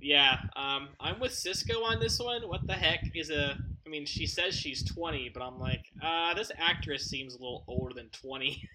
[0.00, 2.42] yeah, um, I'm with Sisko on this one.
[2.48, 3.56] What the heck is a?
[3.88, 7.64] I mean, she says she's 20, but I'm like, uh, this actress seems a little
[7.66, 8.62] older than 20.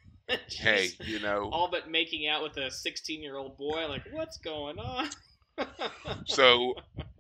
[0.48, 1.50] Hey, you know.
[1.52, 3.86] all but making out with a 16 year old boy.
[3.90, 5.10] Like, what's going on?
[6.26, 6.76] So,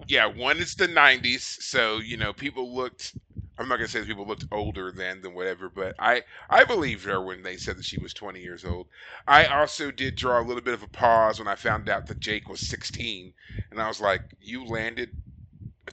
[0.07, 3.13] yeah, one is the '90s, so you know people looked.
[3.59, 7.03] I'm not gonna say that people looked older then than whatever, but I I believed
[7.03, 8.87] her when they said that she was 20 years old.
[9.27, 12.21] I also did draw a little bit of a pause when I found out that
[12.21, 13.33] Jake was 16,
[13.69, 15.11] and I was like, "You landed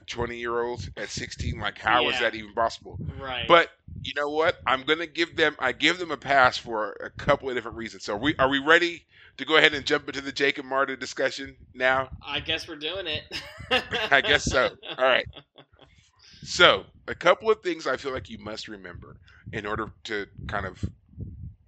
[0.07, 1.59] 20 year old at 16?
[1.59, 2.21] Like, how is Yeah.
[2.21, 3.47] that even possible?" right.
[3.47, 3.69] But
[4.03, 4.57] you know what?
[4.65, 5.55] I'm gonna give them.
[5.59, 8.05] I give them a pass for a couple of different reasons.
[8.05, 9.05] So are we are we ready
[9.37, 12.11] to go ahead and jump into the Jake and Marta discussion now?
[12.25, 13.23] I guess we're doing it.
[14.11, 14.69] I guess so.
[14.97, 15.27] All right.
[16.43, 19.15] So a couple of things I feel like you must remember
[19.53, 20.83] in order to kind of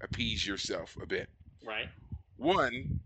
[0.01, 1.29] appease yourself a bit.
[1.65, 1.87] Right.
[2.37, 2.99] One,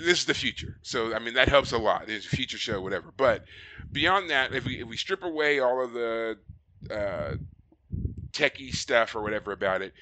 [0.00, 2.08] this is the future, so I mean that helps a lot.
[2.08, 3.12] It's a future show, whatever.
[3.16, 3.44] But
[3.92, 6.38] beyond that, if we if we strip away all of the
[6.90, 7.34] uh,
[8.32, 9.92] techie stuff or whatever about it,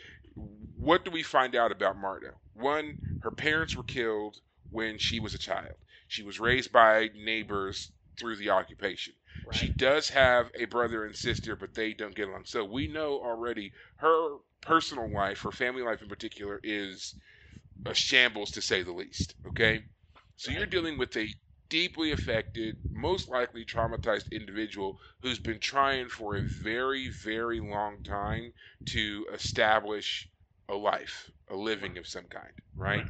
[0.77, 2.33] what do we find out about Marta?
[2.55, 4.39] One, her parents were killed
[4.71, 5.75] when she was a child.
[6.07, 9.15] She was raised by neighbors through the occupation.
[9.53, 12.45] She does have a brother and sister, but they don't get along.
[12.45, 17.15] So we know already her personal life, her family life in particular, is
[17.87, 19.35] a shambles to say the least.
[19.47, 19.85] Okay,
[20.37, 21.29] so you're dealing with a
[21.69, 28.53] deeply affected, most likely traumatized individual who's been trying for a very, very long time
[28.87, 30.29] to establish
[30.69, 33.07] a life, a living of some kind, right?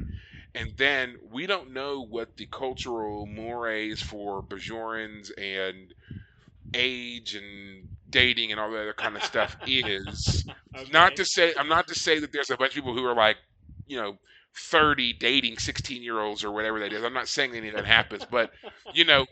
[0.55, 5.93] And then we don't know what the cultural mores for Bajorans and
[6.73, 10.45] age and dating and all that other kind of stuff is.
[10.91, 13.15] Not to say I'm not to say that there's a bunch of people who are
[13.15, 13.37] like,
[13.87, 14.17] you know,
[14.55, 17.03] 30 dating 16 year olds or whatever that is.
[17.03, 18.51] I'm not saying any of that happens, but
[18.93, 19.25] you know,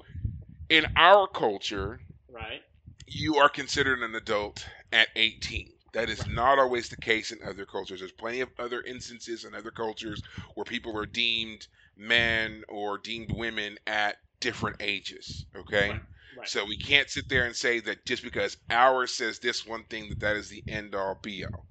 [0.70, 2.00] in our culture,
[2.30, 2.62] right.
[3.08, 5.70] you are considered an adult at 18.
[5.94, 6.32] That is Right.
[6.32, 8.00] not always the case in other cultures.
[8.00, 10.22] There's plenty of other instances in other cultures
[10.56, 15.46] where people are deemed men or deemed women at different ages.
[15.56, 15.90] Okay.
[15.92, 16.02] Right.
[16.38, 16.50] Right.
[16.50, 20.10] So we can't sit there and say that just because ours says this one thing
[20.10, 21.66] that that is the end all be all.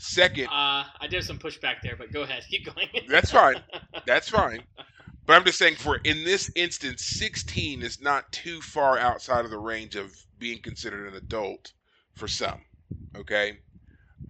[0.00, 2.42] Second, Uh, I did have some pushback there, but go ahead.
[2.50, 2.88] Keep going.
[3.08, 3.62] That's fine.
[4.06, 4.62] that's fine.
[5.26, 9.50] But I'm just saying for in this instance, 16 is not too far outside of
[9.50, 11.72] the range of being considered an adult
[12.14, 12.64] for some.
[13.14, 13.58] Okay.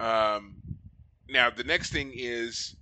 [0.00, 0.56] Um,
[1.28, 2.74] now the next thing is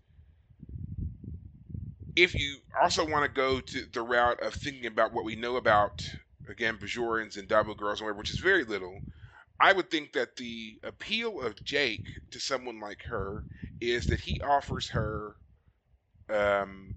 [2.17, 5.57] if you also want to go to the route of thinking about what we know
[5.57, 6.03] about
[6.49, 8.99] again Bajorans and Dabo girls and whatever, which is very little,
[9.61, 13.45] I would think that the appeal of Jake to someone like her
[13.81, 15.37] is that he offers her
[16.29, 16.95] um,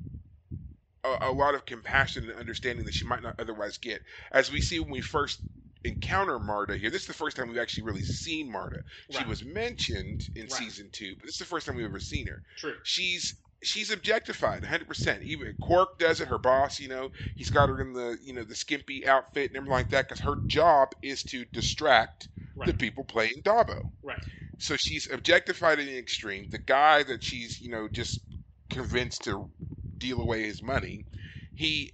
[1.03, 4.01] a, a lot of compassion and understanding that she might not otherwise get.
[4.31, 5.41] As we see when we first
[5.83, 8.81] encounter Mardah here, this is the first time we've actually really seen Mardah.
[9.09, 10.51] She was mentioned in Right.
[10.51, 12.41] season two, but this is the first time we've ever seen her.
[12.57, 12.75] True.
[12.83, 17.79] She's she's objectified 100% even quark does it her boss you know he's got her
[17.81, 21.23] in the you know the skimpy outfit and everything like that because her job is
[21.23, 22.29] to distract
[22.65, 24.17] the people playing dabo Right.
[24.57, 26.47] so she's objectified in the extreme.
[26.49, 28.23] The guy that she's, you know, just
[28.69, 29.49] convinced to
[29.97, 31.07] deal away his money,
[31.53, 31.93] he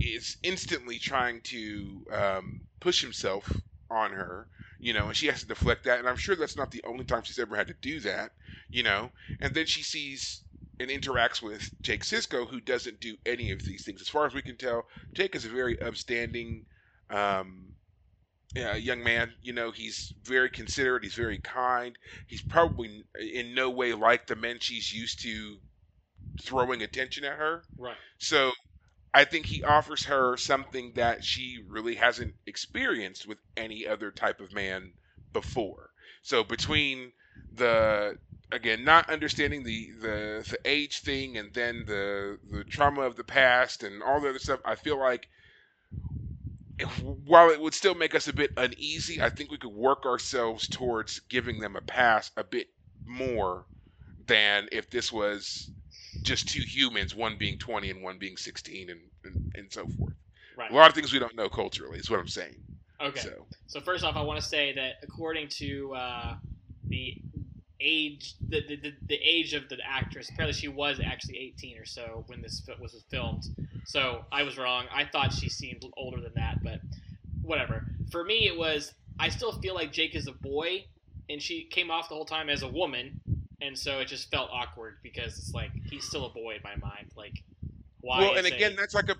[0.00, 4.48] is instantly trying to um, push himself on her,
[4.80, 5.98] you know, and she has to deflect that.
[5.98, 8.32] And I'm sure that's not the only time she's ever had to do that,
[8.70, 9.10] you know.
[9.40, 10.44] And then she sees
[10.78, 14.00] and interacts with Jake Sisko, who doesn't do any of these things.
[14.00, 16.64] As far as we can tell, Jake is a very upstanding
[17.10, 17.72] um,
[18.56, 19.32] uh, young man.
[19.42, 21.02] You know, he's very considerate.
[21.02, 21.96] He's very kind.
[22.26, 25.56] He's probably in no way like the men she's used to
[26.42, 27.62] throwing attention at her.
[27.78, 27.96] Right.
[28.18, 28.52] So
[29.14, 34.40] I think he offers her something that she really hasn't experienced with any other type
[34.40, 34.92] of man
[35.32, 35.90] before.
[36.22, 37.12] So between
[37.52, 38.18] the
[38.52, 43.24] again not understanding the the the age thing and then the the trauma of the
[43.24, 45.28] past and all the other stuff, I feel like
[47.24, 50.68] while it would still make us a bit uneasy, I think we could work ourselves
[50.68, 52.68] towards giving them a pass a bit
[53.06, 53.64] more
[54.26, 55.70] than if this was
[56.22, 60.12] just two humans, one being 20 and one being 16, and, and, and so forth.
[60.56, 60.70] Right.
[60.70, 62.56] A lot of things we don't know culturally is what I'm saying.
[63.00, 63.20] Okay.
[63.20, 66.34] So, So first off, I want to say that according to uh,
[66.88, 67.16] the
[67.80, 71.84] age, the, the, the, the age of the actress, apparently she was actually 18 or
[71.84, 73.44] so when this was filmed.
[73.84, 74.86] So I was wrong.
[74.92, 76.80] I thought she seemed older than that, but
[77.42, 77.86] whatever.
[78.10, 78.92] For me, it was.
[79.18, 80.84] I still feel like Jake is a boy,
[81.30, 83.20] and she came off the whole time as a woman,
[83.60, 86.76] and so it just felt awkward because it's like he's still a boy in my
[86.76, 87.10] mind.
[87.16, 87.42] Like,
[88.00, 88.20] why?
[88.20, 89.16] well, and again, a- that's like a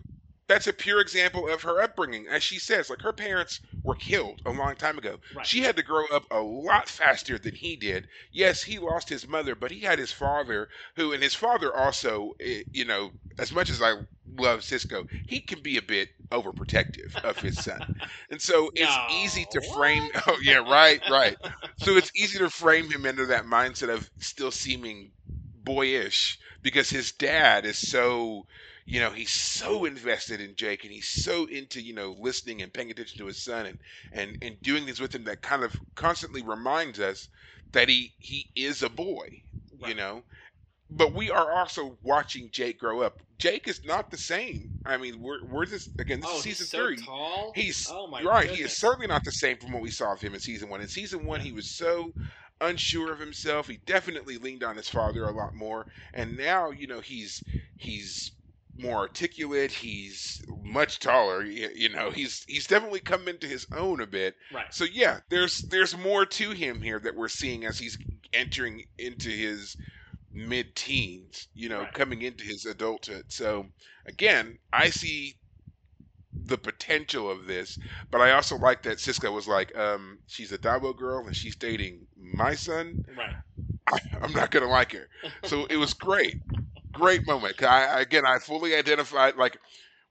[0.48, 2.26] that's a pure example of her upbringing.
[2.28, 5.18] As she says, like her parents were killed a long time ago.
[5.32, 5.48] Right.
[5.48, 8.06] She had to grow up a lot faster than he did.
[8.32, 12.32] Yes, he lost his mother, but he had his father, who, and his father also,
[12.40, 13.94] eh, you know, as much as I
[14.38, 17.82] love Sisko, he can be a bit overprotective of his son.
[18.30, 20.10] And so it's No, easy to frame.
[20.12, 20.22] what?
[20.26, 21.36] Oh, yeah, right, right.
[21.76, 25.12] So it's easy to frame him into that mindset of still seeming
[25.54, 28.46] boyish because his dad is so
[28.86, 32.72] you know he's so invested in Jake and he's so into you know listening and
[32.72, 33.78] paying attention to his son and
[34.12, 37.28] and and doing things with him that kind of constantly reminds us
[37.72, 39.42] that he he is a boy
[39.86, 40.22] you know
[40.88, 45.20] but we are also watching Jake grow up Jake is not the same I mean
[45.20, 47.52] we're we're this again this oh, is season so three tall.
[47.54, 48.48] He's oh my right.
[48.48, 50.80] He is certainly not the same from what we saw of him in season one.
[50.80, 52.12] In season one, he was so
[52.60, 53.66] unsure of himself.
[53.66, 57.42] He definitely leaned on his father a lot more, and now you know he's
[57.76, 58.32] he's
[58.78, 59.70] more articulate.
[59.70, 61.44] He's much taller.
[61.44, 64.34] You, you know, he's he's definitely come into his own a bit.
[64.52, 64.72] Right.
[64.72, 67.98] So yeah, there's there's more to him here that we're seeing as he's
[68.32, 69.76] entering into his
[70.32, 71.48] mid-teens.
[71.54, 71.92] You know, Right.
[71.92, 73.24] coming into his adulthood.
[73.28, 73.66] So
[74.06, 75.36] again, I see
[76.44, 77.78] the potential of this,
[78.10, 81.56] but I also like that Sisko was like, um, she's a Dabo girl and she's
[81.56, 83.04] dating my son.
[83.16, 83.34] Right.
[83.92, 85.08] I, I'm not gonna like her.
[85.44, 86.36] So it was great.
[86.96, 87.62] Great moment.
[87.62, 89.58] I again, I fully identified like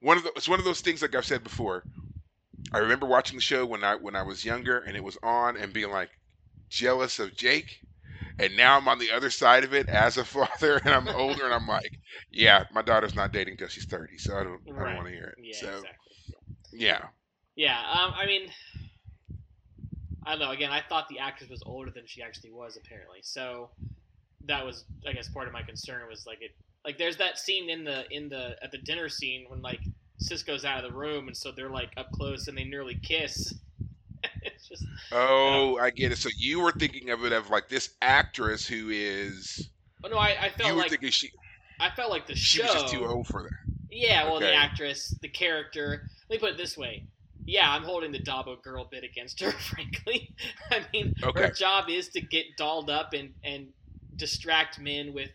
[0.02, 1.84] one of the, it's one of those things like I've said before.
[2.74, 5.58] I remember watching the show when I when I was younger and it was on
[5.58, 6.10] and being like
[6.70, 7.80] jealous of Jake.
[8.38, 11.46] And now I'm on the other side of it as a father and I'm older
[11.46, 11.98] and I'm like,
[12.32, 15.14] yeah, my daughter's not dating till she's 30, so I don't I don't want to
[15.14, 15.38] hear it.
[15.42, 15.90] Yeah, so exactly.
[16.74, 17.06] yeah.
[17.56, 18.50] Yeah, um, I mean,
[20.26, 20.52] I don't know.
[20.52, 23.20] Again, I thought the actress was older than she actually was, apparently.
[23.22, 23.70] So
[24.46, 26.52] that was, I guess, part of my concern was like it,
[26.86, 29.82] like there's that scene in the in the at the dinner scene when like
[30.24, 33.54] Sisko's out of the room, and so they're like up close and they nearly kiss.
[34.44, 36.18] it's just Oh, I get it.
[36.18, 39.70] So you were thinking of it of like this actress who is
[40.04, 41.32] oh no, I, I you felt were like thinking she
[41.80, 42.64] I felt like the she show.
[42.66, 43.52] was just too old for that.
[43.92, 46.08] Yeah, well, the actress, the character.
[46.30, 47.06] Let me put it this way.
[47.46, 50.34] Yeah, I'm holding the Dabo girl bit against her, frankly.
[50.72, 51.42] I mean, Okay.
[51.44, 53.68] her job is to get dolled up and, and
[54.16, 55.30] distract men with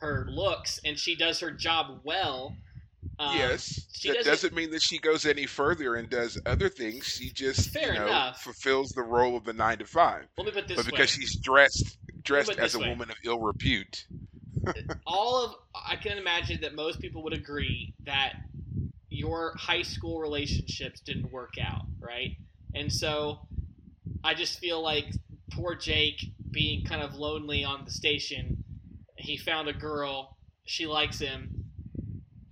[0.00, 2.54] her looks, and she does her job well.
[3.18, 6.68] Um, yes, she that doesn't- doesn't mean that she goes any further and does other
[6.68, 7.06] things.
[7.06, 8.42] She just Fair you know enough.
[8.42, 10.26] fulfills the role of the nine to five.
[10.36, 10.90] Let me put this But way.
[10.90, 12.88] because she's dressed dressed as a way.
[12.90, 14.06] woman of ill repute,
[15.06, 18.34] all of I can imagine that most people would agree that
[19.08, 22.36] your high school relationships didn't work out, right?
[22.74, 23.38] And so
[24.24, 25.06] I just feel like
[25.52, 28.55] poor Jake being kind of lonely on the station,
[29.26, 31.64] he found a girl, she likes him.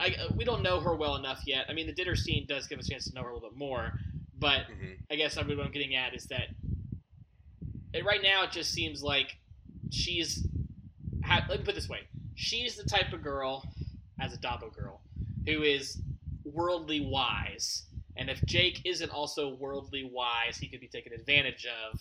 [0.01, 1.67] I, we don't know her well enough yet.
[1.69, 3.49] I mean, the dinner scene does give us a chance to know her a little
[3.49, 3.93] bit more,
[4.39, 4.99] but Mhm.
[5.11, 6.49] I guess what I'm getting at is that
[7.93, 9.39] it, right now it just seems like
[9.91, 10.47] she's.
[11.25, 12.01] Ha, let me put it this way:
[12.35, 13.65] she's the type of girl,
[14.21, 15.01] as a Dabo girl,
[15.47, 16.03] who is
[16.45, 22.01] worldly wise, and if Jake isn't also worldly wise, he could be taken advantage of.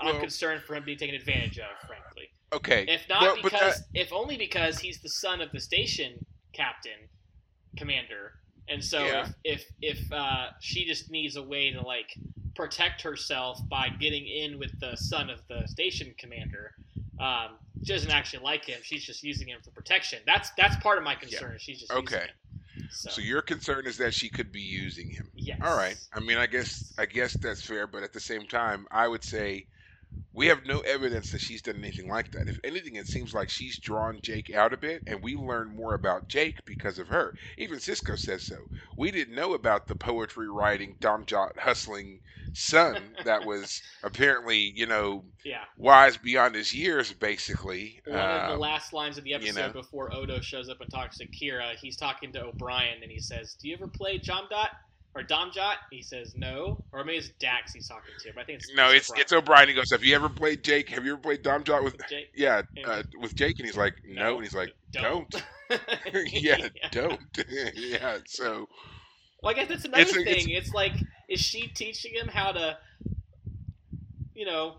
[0.00, 2.28] I'm concerned for him being taken advantage of, frankly.
[2.54, 2.84] Okay.
[2.88, 7.08] If not Well, because, that- if only because he's the son of the station captain,
[7.76, 8.32] commander,
[8.68, 9.28] and so Yeah.
[9.44, 12.14] if if if uh, she just needs a way to like
[12.54, 16.72] protect herself by getting in with the son of the station commander,
[17.20, 18.80] um, she doesn't actually like him.
[18.82, 20.20] She's just using him for protection.
[20.26, 21.56] That's that's part of my concern.
[21.58, 22.26] She's just using Okay.
[22.90, 25.28] So, so your concern is that she could be using him.
[25.34, 25.58] yes.
[25.62, 25.96] All right.
[26.12, 29.22] I mean, I guess I guess that's fair, but at the same time, I would
[29.24, 29.66] say
[30.32, 32.48] we have no evidence that she's done anything like that.
[32.48, 35.94] If anything, it seems like she's drawn Jake out a bit, and we learn more
[35.94, 37.34] about Jake because of her.
[37.56, 38.56] Even Sisko says so.
[38.96, 42.20] We didn't know about the poetry writing, Domjot hustling
[42.52, 45.64] son that was apparently, you know, Yeah.
[45.76, 48.00] wise beyond his years, basically.
[48.06, 49.72] One of the Um, last lines of the you episode know.
[49.72, 53.54] before Odo shows up and talks to Kira, he's talking to O'Brien and he says,
[53.54, 54.68] "Do you ever play Jomdot
[55.14, 58.60] or Domjot?" He says, "No," or maybe it's Dax he's talking to, but I think
[58.60, 59.22] it's no, it's O'Brien.
[59.22, 59.68] it's O'Brien.
[59.68, 60.88] He goes, "Have you ever played Jake?
[60.90, 62.30] Have you ever played Domjot with?" Jake.
[62.34, 65.34] Yeah, uh, with Jake, and he's like, "No," and he's like, "Don't."
[66.26, 67.20] yeah, don't.
[67.74, 68.18] yeah.
[68.26, 68.68] So
[69.42, 70.50] Well, I guess that's another It's thing.
[70.50, 70.92] It's, like,
[71.28, 72.78] is she teaching him how to,
[74.34, 74.76] you know,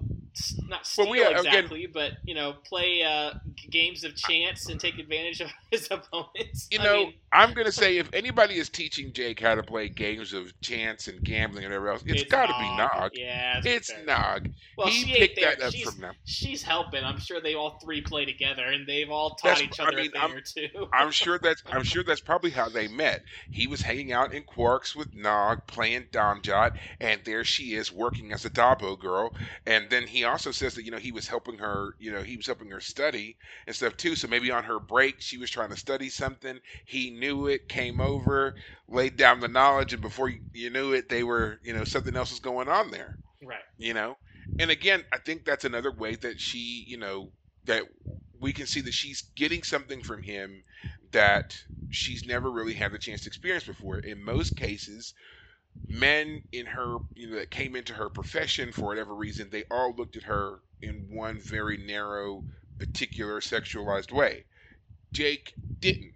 [0.68, 3.34] not steal Well, we- again- exactly, but you know, play uh,
[3.70, 6.68] games of chance and take advantage of his opponents?
[6.72, 9.90] you I know, mean, I'm gonna say if anybody is teaching Jake how to play
[9.90, 13.12] games of chance and gambling and whatever else, it's got to be Nog.
[13.14, 14.06] Yeah, It's fair.
[14.06, 14.50] Nog.
[14.78, 16.16] Well, he she picked that up she's, from them.
[16.26, 17.04] she's helping.
[17.04, 19.98] I'm sure they all three play together, and they've all taught That's- each I other
[19.98, 20.90] mean, a thing I'm- or two.
[20.94, 23.24] I'm sure that's I'm sure that's probably how they met.
[23.52, 28.34] He was hanging out in Quarks with Nog, playing Domjot, and there she is working
[28.34, 29.34] as a Dabo girl.
[29.66, 32.38] And then he also says that you know he was helping her, you know, he
[32.38, 34.16] was helping her study and stuff too.
[34.16, 36.60] So maybe on her break she was trying to study something.
[36.86, 38.56] He knew it, came over,
[38.88, 42.32] laid down the knowledge, and before you, knew it, they were, you know, something else
[42.32, 43.64] was going on there right.
[43.78, 44.18] you know
[44.60, 47.32] and again i think that's another way that she you know
[47.66, 47.84] that
[48.40, 50.64] we can see that she's getting something from him
[51.12, 51.56] that
[51.90, 55.14] she's never really had the chance to experience before in most cases
[55.90, 59.94] men in her you know that came into her profession for whatever reason they all
[59.94, 62.46] looked at her in one very narrow
[62.80, 64.46] particular sexualized way
[65.14, 66.14] jake didn't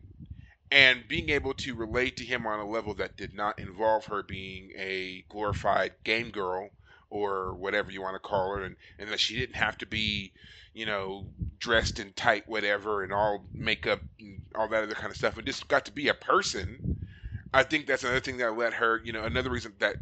[0.72, 4.24] and being able to relate to him on a level that did not involve her
[4.24, 6.72] being a glorified game girl
[7.10, 10.32] or whatever you want to call her, and, and that she didn't have to be,
[10.74, 15.18] you know, dressed in tight whatever and all makeup and all that other kind of
[15.18, 16.80] stuff, and just got to be a person.
[17.54, 19.96] I think that's another thing that let her, you know, another reason that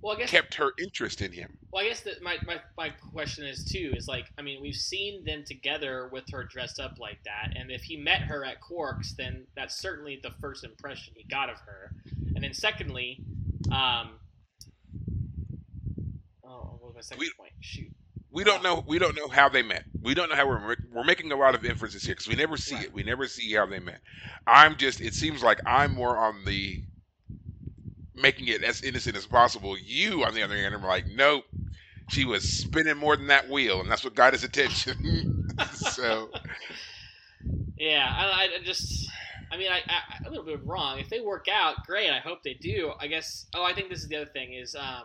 [0.00, 1.56] Well, I guess kept her interest in him.
[1.72, 4.74] Well, I guess that my, my, my question is too is like I mean we've
[4.74, 8.56] seen them together with her dressed up like that, and if he met her at
[8.60, 11.92] Quarks, then that's certainly the first impression he got of her.
[12.34, 13.20] And then secondly,
[13.70, 14.18] um,
[16.44, 17.52] oh, what was my second We- point?
[17.60, 17.93] Shoot.
[18.34, 19.84] We don't know we don't know how they met.
[20.02, 22.56] We don't know how we're we're making a lot of inferences here because we never
[22.58, 22.84] see Right.
[22.86, 22.94] it.
[22.94, 24.00] We never see how they met.
[24.46, 26.82] I'm just it seems like I'm more on the
[28.14, 29.78] making it as innocent as possible.
[29.78, 31.44] You on the other hand are like, nope.
[32.10, 35.48] She was spinning more than that wheel, and that's what got his attention.
[35.74, 36.30] so
[37.78, 39.08] Yeah, I, I just,
[39.52, 40.98] I mean, I, I, a little bit wrong.
[40.98, 42.10] If they work out, great.
[42.10, 42.92] I hope they do.
[43.00, 43.46] I guess.
[43.54, 45.04] Oh, I think this is the other thing is, um,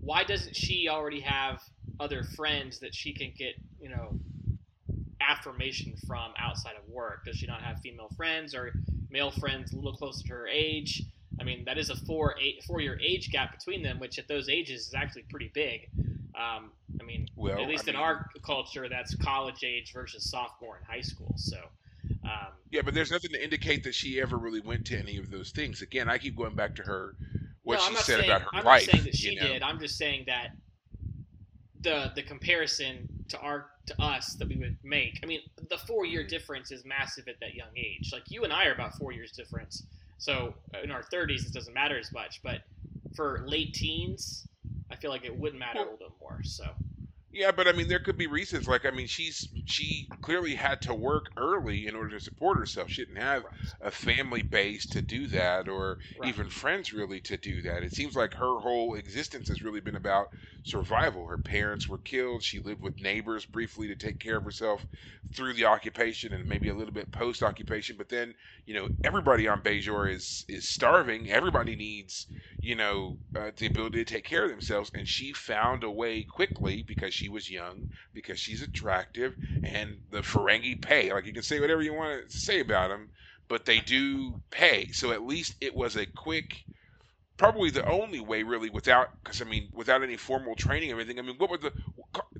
[0.00, 1.60] why doesn't she already have
[2.00, 4.18] other friends that she can get, you know,
[5.20, 7.24] affirmation from outside of work?
[7.24, 8.72] Does she not have female friends or
[9.10, 11.02] male friends a little closer to her age?
[11.40, 14.28] I mean, that is a four eight four year age gap between them, which at
[14.28, 15.88] those ages is actually pretty big.
[16.36, 20.30] Um, I mean, well, at least I in mean, our culture, that's college age versus
[20.30, 21.32] sophomore in high school.
[21.36, 21.58] So,
[22.24, 25.30] um, Yeah, but there's nothing to indicate that she ever really went to any of
[25.30, 25.82] those things.
[25.82, 27.14] Again, I keep going back to her
[27.62, 28.86] what no, she said saying, about her I'm life.
[28.86, 29.46] not saying that she you know?
[29.46, 29.62] did.
[29.62, 30.48] I'm just saying that
[31.84, 35.20] the the comparison to our to us that we would make.
[35.22, 36.28] I mean, the four year mm-hmm.
[36.28, 38.10] difference is massive at that young age.
[38.12, 39.84] Like you and I are about four years difference.
[40.18, 42.42] So in our 30s, it doesn't matter as much.
[42.42, 42.62] But
[43.14, 44.48] for late teens,
[44.90, 46.40] I feel like it would matter a little bit more.
[46.42, 46.64] So
[47.34, 48.66] Yeah, but I mean, there could be reasons.
[48.68, 52.90] Like, I mean, she's she clearly had to work early in order to support herself.
[52.90, 53.44] She didn't have
[53.80, 56.34] a family base to do that, or Right.
[56.34, 57.82] even friends really to do that.
[57.82, 60.28] It seems like her whole existence has really been about
[60.62, 61.26] survival.
[61.26, 62.42] Her parents were killed.
[62.44, 64.86] She lived with neighbors briefly to take care of herself
[65.34, 67.96] through the occupation and maybe a little bit post occupation.
[67.96, 71.30] But then, you know, everybody on Bajor is is starving.
[71.30, 72.26] Everybody needs,
[72.60, 74.90] you know, uh, the ability to take care of themselves.
[74.94, 80.20] And she found a way quickly because she was young, because she's attractive, and the
[80.20, 81.12] Ferengi pay.
[81.12, 83.10] Like you can say whatever you want to say about them,
[83.48, 84.88] but they do pay.
[84.92, 86.64] So at least it was a quick.
[87.36, 91.18] Probably the only way, really, without because I mean, without any formal training or anything.
[91.18, 91.72] I mean, what were the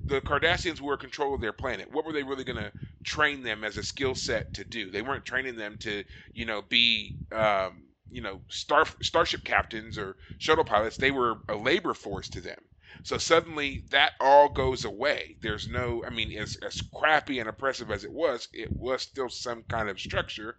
[0.07, 1.91] the Cardassians were in control of their planet?
[1.91, 2.71] What were they really going to
[3.03, 4.91] train them as a skill set to do?
[4.91, 10.15] They weren't training them to, you know, be, um, you know, star starship captains or
[10.37, 10.95] shuttle pilots.
[10.97, 12.59] They were a labor force to them.
[13.03, 15.37] So suddenly that all goes away.
[15.41, 19.29] There's no, I mean, as, as crappy and oppressive as it was, it was still
[19.29, 20.57] some kind of structure.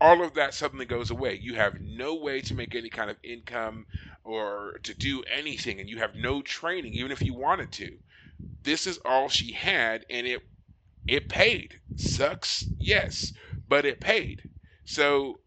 [0.00, 1.34] All of that suddenly goes away.
[1.34, 3.86] You have no way to make any kind of income
[4.24, 7.98] or to do anything, and you have no training, even if you wanted to.
[8.62, 10.42] This is all she had, and it
[11.06, 11.80] it paid.
[11.96, 13.32] Sucks, yes,
[13.68, 14.42] but it paid.
[14.84, 15.40] So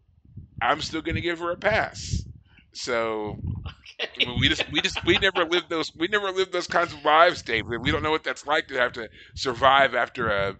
[0.60, 2.26] I'm still gonna give her a pass.
[2.74, 3.38] So
[4.00, 4.26] okay.
[4.26, 7.04] mean, we just we just we never lived those we never lived those kinds of
[7.04, 7.82] lives, David.
[7.82, 10.56] We don't know what that's like to have to survive after a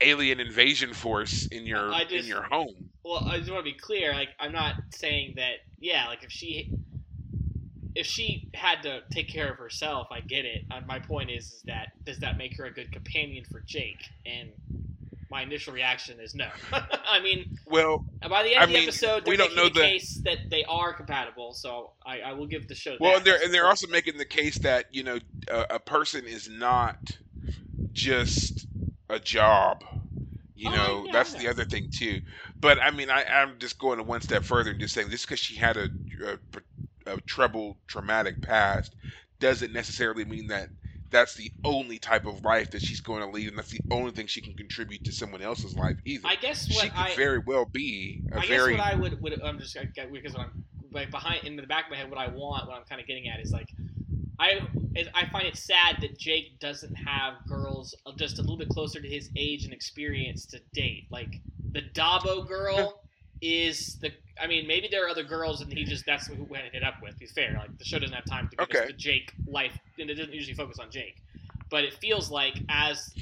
[0.00, 2.90] alien invasion force in your I in your home.
[3.04, 4.12] Well, I just want to be clear.
[4.12, 5.56] Like, I'm not saying that.
[5.78, 6.72] Yeah, like if she,
[7.94, 10.62] if she had to take care of herself, I get it.
[10.70, 14.08] Uh, my point is, is that does that make her a good companion for Jake?
[14.24, 14.50] And
[15.30, 16.48] my initial reaction is no.
[16.72, 19.56] I mean, Well, by the end I of the mean, episode, they're we don't making
[19.56, 21.52] know the- case that they are compatible.
[21.52, 22.96] So I, I will give the show.
[23.00, 23.16] well, that.
[23.18, 25.18] and they're and they're also making the case that you know
[25.48, 26.98] a, a person is not
[27.92, 28.66] just
[29.08, 29.84] a job.
[30.56, 32.20] You Oh, know, yeah, that's the other thing too.
[32.60, 35.40] But I mean, I, I'm just going one step further and just saying this because
[35.40, 35.88] she had a,
[37.06, 38.94] a, a troubled, traumatic past
[39.40, 40.68] doesn't necessarily mean that
[41.14, 44.10] that's the only type of life that she's going to lead, and that's the only
[44.10, 46.26] thing she can contribute to someone else's life either.
[46.26, 49.22] I guess she could I very well be a I very guess what I would,
[49.22, 49.76] would I'm just
[50.12, 52.84] because I'm like behind in the back of my head, what I want, what I'm
[52.84, 53.68] kind of getting at is like,
[54.38, 54.60] I
[55.14, 59.00] I find it sad that Jake doesn't have girls uh, just a little bit closer
[59.00, 61.06] to his age and experience to date.
[61.10, 61.40] Like
[61.72, 63.02] the Dabo girl
[63.40, 64.10] is the.
[64.42, 66.94] I mean, maybe there are other girls, and he just that's who we ended up
[67.00, 67.14] with.
[67.20, 67.54] He's fair.
[67.56, 68.86] Like the show doesn't have time to Okay.
[68.86, 71.16] the Jake life, and it doesn't usually focus on Jake.
[71.70, 73.12] But it feels like as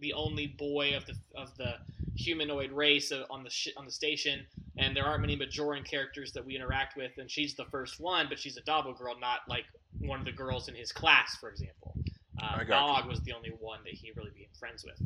[0.00, 1.74] the only boy of the of the
[2.16, 4.46] humanoid race on the sh- on the station,
[4.78, 8.26] and there aren't many Bajoran characters that we interact with, and she's the first one,
[8.28, 9.64] but she's a Dabo girl, not like
[10.00, 11.94] one of the girls in his class, for example.
[12.42, 14.96] Uh, I got was the only one that he really became friends with.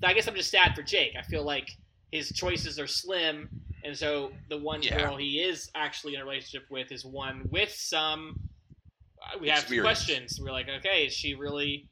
[0.00, 1.14] So I guess I'm just sad for Jake.
[1.18, 1.70] I feel like
[2.12, 3.48] his choices are slim,
[3.82, 4.98] and so the one Yeah.
[4.98, 8.38] girl he is actually in a relationship with is one with some.
[9.34, 10.40] Uh, We have questions.
[10.42, 11.88] We're like, okay, is she really?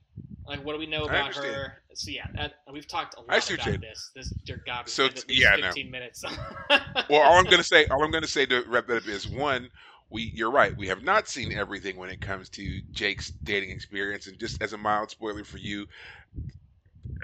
[0.47, 1.83] Like, what do we know about her?
[1.95, 4.11] So yeah, that, we've talked a lot about this.
[4.15, 5.67] This dear God, So spent it's- at least yeah, no.
[5.69, 6.25] 15 minutes.
[7.11, 9.71] well, all I'm gonna say, all I'm gonna say to wrap that up is one,
[10.11, 14.27] we you're right, we have not seen everything when it comes to Jake's dating experience,
[14.27, 15.87] and just as a mild spoiler for you,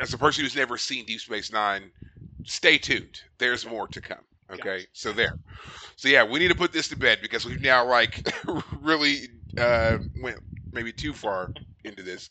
[0.01, 1.91] as a person who's never seen Deep Space Nine,
[2.45, 3.21] stay tuned.
[3.39, 4.19] There's more to come.
[4.51, 4.87] Okay, Gotcha.
[4.93, 5.39] so there.
[5.97, 8.33] So yeah, we need to put this to bed because we've now like
[8.81, 10.39] really uh, went
[10.73, 11.53] maybe too far
[11.85, 12.31] into this.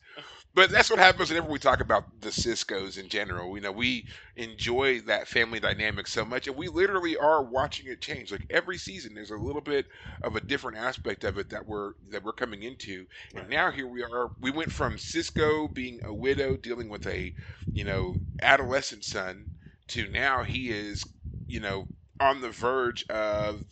[0.53, 3.55] but that's what happens whenever we talk about the Sisko's in general.
[3.55, 4.05] You know, we
[4.35, 8.31] enjoy that family dynamic so much, and we literally are watching it change.
[8.31, 9.85] Like every season, there's a little bit
[10.21, 13.05] of a different aspect of it that we're that we're coming into.
[13.35, 14.31] And now here we are.
[14.39, 17.33] We went from Sisko being a widow, dealing with a
[17.73, 19.47] you know adolescent son,
[19.89, 21.05] to now he is
[21.47, 21.87] you know
[22.19, 23.63] on the verge of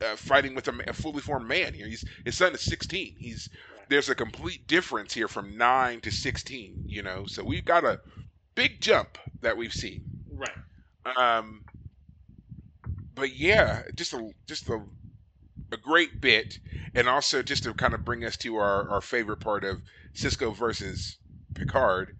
[0.00, 1.86] uh, fighting with a, a fully formed man here.
[1.86, 3.16] He's his son is 16.
[3.18, 3.48] He's
[3.88, 6.84] there's a complete difference here from nine to 16.
[6.86, 8.00] You know, so we've got a
[8.54, 10.04] big jump that we've seen.
[10.32, 11.16] Right.
[11.16, 11.64] Um,
[13.14, 14.80] but yeah, just a just a
[15.72, 16.58] a great bit,
[16.94, 19.80] and also just to kind of bring us to our our favorite part of
[20.14, 21.18] Sisko versus
[21.54, 22.16] Picard.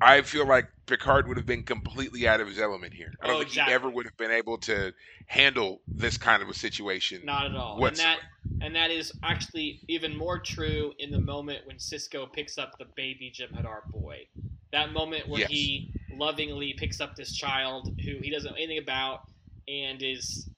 [0.00, 3.12] I feel like Picard would have been completely out of his element here.
[3.20, 3.72] I don't Oh, think exactly.
[3.72, 4.92] he ever would have been able to
[5.26, 7.22] handle this kind of a situation.
[7.24, 7.84] Not at all.
[7.84, 8.20] And that
[8.60, 12.86] and that is actually even more true in the moment when Sisko picks up the
[12.96, 14.26] baby Jem'Hadar boy.
[14.72, 15.50] That moment where Yes.
[15.50, 19.28] he lovingly picks up this child who he doesn't know anything about
[19.66, 20.48] and is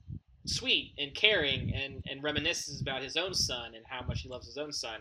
[0.47, 4.47] sweet and caring and, and reminisces about his own son and how much he loves
[4.47, 5.01] his own son.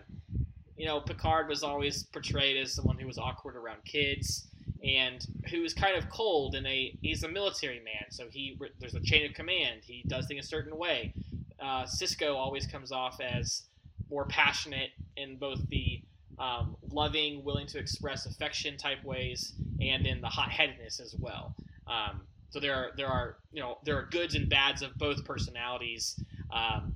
[0.80, 4.48] You know, Picard was always portrayed as someone who was awkward around kids
[4.84, 8.96] and who is kind of cold and a he's a military man so he there's
[8.96, 11.14] a chain of command he does things a certain way
[11.62, 13.64] uh, Sisko always comes off as
[14.10, 16.02] more passionate in both the
[16.38, 21.54] um, loving, willing to express affection type ways, and in the hot headedness as well.
[21.86, 25.26] Um, so there are there are you know there are goods and bads of both
[25.26, 26.20] personalities,
[26.52, 26.96] um,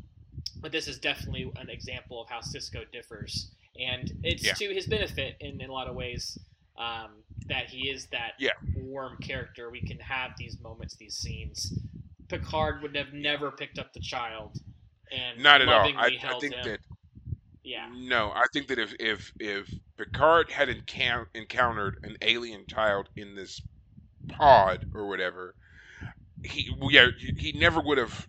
[0.62, 4.54] but this is definitely an example of how Sisko differs, and it's Yeah.
[4.54, 6.38] to his benefit in, in a lot of ways
[6.78, 8.52] um, that he is that Yeah.
[8.76, 9.70] warm character.
[9.70, 11.74] We can have these moments, these scenes.
[12.28, 14.58] Picard would have never picked up the child
[15.12, 15.88] and Not at all.
[15.98, 16.66] I, I think him.
[16.66, 16.80] that
[17.64, 23.10] yeah, no, I think that if if if Picard had encou- encountered an alien child
[23.16, 23.62] in this
[24.28, 25.56] pod or whatever,
[26.44, 27.08] he yeah
[27.38, 28.28] he never would have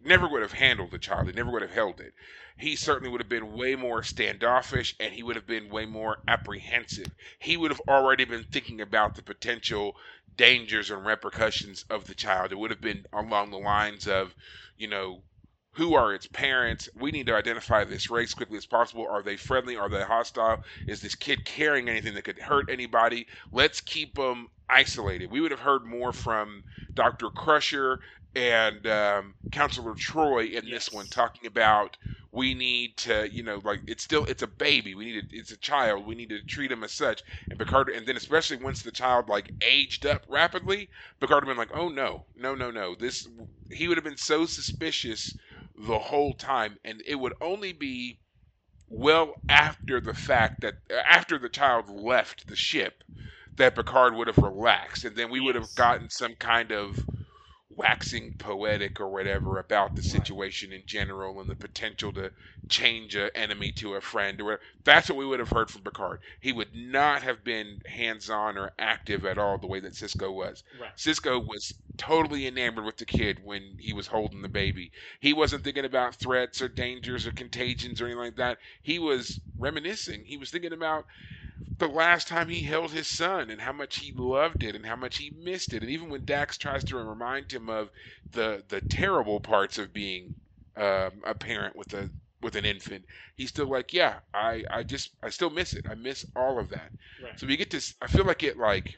[0.00, 1.26] never would have handled the child.
[1.26, 2.14] He never would have held it.
[2.56, 6.18] He certainly would have been way more standoffish, and he would have been way more
[6.26, 7.14] apprehensive.
[7.38, 9.96] He would have already been thinking about the potential
[10.36, 12.52] dangers and repercussions of the child.
[12.52, 14.34] It would have been along the lines of,
[14.76, 15.22] you know,
[15.72, 16.88] who are its parents?
[16.96, 19.06] We need to identify this race quickly as possible.
[19.08, 19.76] Are they friendly?
[19.76, 20.58] Are they hostile?
[20.88, 23.26] Is this kid carrying anything that could hurt anybody?
[23.52, 25.30] Let's keep them isolated.
[25.30, 26.64] We would have heard more from
[26.96, 27.30] Dr.
[27.30, 28.00] Crusher
[28.34, 30.86] and um, Counselor Troi in Yes.
[30.86, 31.96] this one, talking about
[32.32, 34.94] we need to, you know, like it's still it's a baby.
[34.94, 36.06] We need to, it's a child.
[36.06, 37.22] We need to treat him as such.
[37.50, 41.68] And Picard, and then especially once the child like aged up rapidly, Picard would have
[41.68, 42.94] been like, oh no, no, no, no.
[42.94, 43.26] This
[43.70, 45.34] he would have been so suspicious
[45.74, 48.20] the whole time, and it would only be
[48.88, 50.74] well after the fact that
[51.06, 53.04] after the child left the ship
[53.56, 57.06] that Picard would have relaxed, and then we would have gotten some kind of
[57.78, 62.32] waxing poetic or whatever about the situation in general and the potential to
[62.68, 64.62] change an enemy to a friend or whatever.
[64.84, 66.20] That's what we would have heard from Picard.
[66.40, 70.62] He would not have been hands-on or active at all the way that Sisko was.
[70.80, 70.96] right.
[70.96, 74.90] Sisko was totally enamored with the kid when he was holding the baby.
[75.20, 78.58] He wasn't thinking about threats or dangers or contagions or anything like that.
[78.82, 80.24] He was reminiscing.
[80.24, 81.06] He was thinking about
[81.78, 84.96] the last time he held his son and how much he loved it and how
[84.96, 85.82] much he missed it.
[85.82, 87.90] And even when Dax tries to remind him of
[88.32, 90.32] the the terrible parts of being
[90.76, 92.10] um, a parent with a
[92.42, 93.04] with an infant,
[93.36, 95.86] he's still like, yeah, I I just I still miss it.
[95.88, 96.92] I miss all of that.
[97.22, 97.38] Right.
[97.38, 97.82] So we get to.
[98.02, 98.96] I feel like it like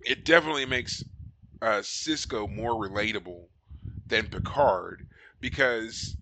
[0.00, 1.04] it definitely makes
[1.62, 3.48] uh, Sisko more relatable
[4.08, 5.04] than Picard
[5.40, 6.16] because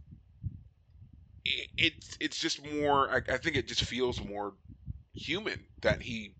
[1.45, 3.11] it, it's it's just more.
[3.11, 4.55] I, I think it just feels more
[5.15, 6.35] human that he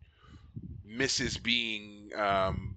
[0.85, 2.75] misses being um,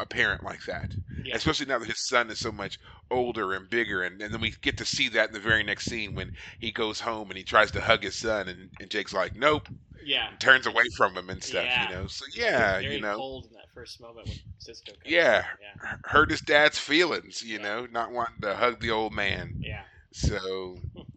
[0.00, 0.94] a parent like that.
[1.24, 1.36] Yeah.
[1.36, 2.78] Especially now that his son is so much
[3.10, 5.86] older and bigger, and, and then we get to see that in the very next
[5.86, 9.12] scene when he goes home and he tries to hug his son, and, and Jake's
[9.12, 9.68] like, "Nope,"
[10.04, 10.30] Yeah.
[10.40, 11.64] turns away from him and stuff.
[11.64, 11.88] Yeah.
[11.88, 14.94] You know, so yeah, you know, cold in that first moment when Sisko.
[15.04, 15.44] Yeah.
[15.60, 15.94] Yeah.
[16.04, 17.42] hurt his dad's feelings.
[17.42, 19.54] You know, not wanting to hug the old man.
[19.60, 19.82] Yeah.
[20.12, 20.78] So,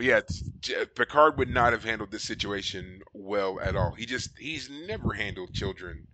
[0.00, 3.94] but yeah, Picard would not have handled this situation well at all.
[3.94, 6.06] He just he's never handled children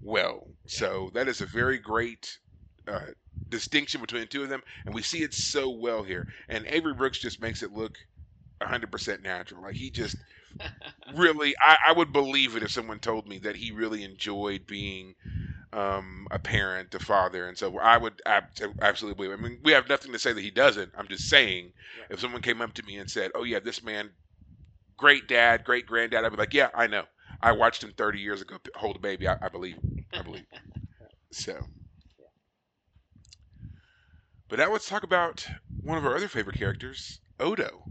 [0.00, 0.48] well.
[0.66, 2.38] So that is a very great
[2.88, 3.08] uh,
[3.48, 6.26] distinction between the two of them, and we see it so well here.
[6.48, 7.96] And Avery Brooks just makes it look
[8.60, 9.62] 100% natural.
[9.62, 10.16] Like he just
[11.14, 15.14] really, I, I would believe it if someone told me that he really enjoyed being
[15.74, 18.44] um, a parent, a father, and so I would ab-
[18.82, 19.38] absolutely believe.
[19.38, 20.92] I mean, we have nothing to say that he doesn't.
[20.96, 21.72] I'm just saying,
[22.10, 24.10] if someone came up to me and said, "Oh yeah, this man
[24.96, 27.04] great dad, great granddad, I'd be like, yeah, I know.
[27.40, 29.28] I watched him 30 years ago hold a baby.
[29.28, 29.76] I, I believe.
[30.12, 30.46] I believe.
[31.32, 31.66] so.
[34.48, 35.46] But now let's talk about
[35.82, 37.84] one of our other favorite characters, Odo.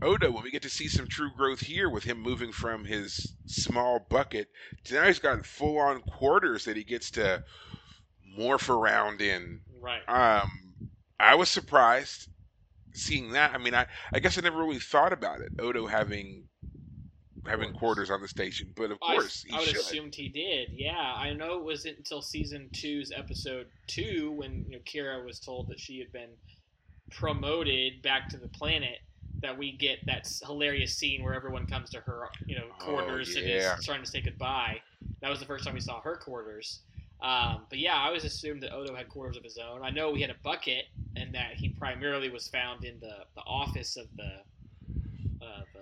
[0.00, 3.34] Odo, when we get to see some true growth here with him moving from his
[3.46, 4.48] small bucket
[4.84, 7.42] to now he's got full on quarters that he gets to
[8.38, 9.60] morph around in.
[9.80, 10.02] Right.
[10.08, 10.50] Um,
[11.18, 12.28] I was surprised
[12.92, 13.54] seeing that.
[13.54, 15.52] I mean, I, I guess I never really thought about it.
[15.58, 16.44] Odo having
[17.46, 18.10] having Quarters.
[18.10, 19.76] on the station, but of I, course he I would should.
[19.78, 20.68] assumed he did.
[20.72, 25.40] Yeah, I know it wasn't until season two's episode two when you know Kira was
[25.40, 26.30] told that she had been
[27.10, 28.98] promoted back to the planet
[29.40, 33.36] that we get that hilarious scene where everyone comes to her, you know, Oh, quarters
[33.36, 34.80] and is trying to say goodbye.
[35.20, 36.80] That was the first time we saw her quarters.
[37.20, 39.82] Um, but yeah, I always assumed that Odo had quarters of his own.
[39.82, 40.84] I know he had a bucket,
[41.16, 44.42] and that he primarily was found in the, the office of the
[45.44, 45.80] uh, the,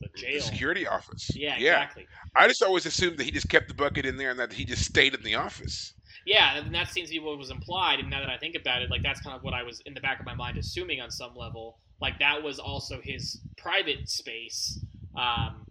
[0.00, 0.40] the The jail.
[0.40, 1.30] security office.
[1.34, 1.82] Yeah, yeah.
[1.82, 2.06] exactly.
[2.34, 4.64] I just always assumed that he just kept the bucket in there and that he
[4.64, 5.92] just stayed in the office.
[6.24, 8.00] Yeah, and that seems to be what was implied.
[8.00, 9.94] And now that I think about it, like that's kind of what I was in
[9.94, 11.78] the back of my mind assuming on some level.
[12.00, 14.78] Like that was also his private space,
[15.16, 15.66] um,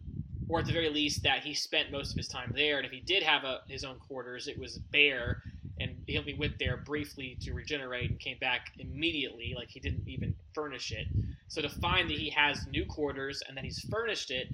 [0.50, 2.78] or at the very least that he spent most of his time there.
[2.78, 5.42] And if he did have a, his own quarters, it was bare,
[5.80, 9.54] and he only went there briefly to regenerate and came back immediately.
[9.56, 11.08] Like he didn't even furnish it.
[11.48, 14.48] So to find that he has new quarters and that he's furnished it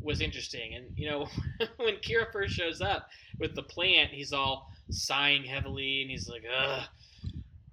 [0.00, 0.74] was interesting.
[0.74, 1.28] And you know,
[1.76, 3.08] when Kira first shows up
[3.38, 6.84] with the plant, he's all sighing heavily and he's like, ugh,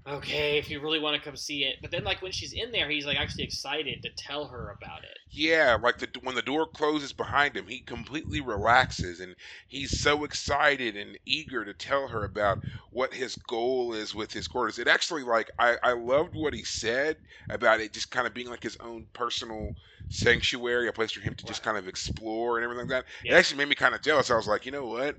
[0.07, 1.77] okay, if you really want to come see it.
[1.81, 5.03] But then, like, when she's in there, he's like actually excited to tell her about
[5.03, 5.17] it.
[5.31, 9.35] Yeah, like the when the door closes behind him, he completely relaxes and
[9.67, 12.59] he's so excited and eager to tell her about
[12.91, 14.79] what his goal is with his quarters.
[14.79, 17.17] It actually like I I loved what he said
[17.49, 19.73] about it just kind of being like his own personal
[20.09, 23.05] sanctuary, a place for him to just kind of explore and everything like that.
[23.27, 24.29] It actually made me kind of jealous.
[24.31, 25.17] I was like, you know what?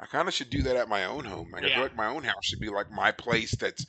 [0.00, 1.50] I kind of should do that at my own home.
[1.50, 3.84] Like, I feel like my own house should be like my place that's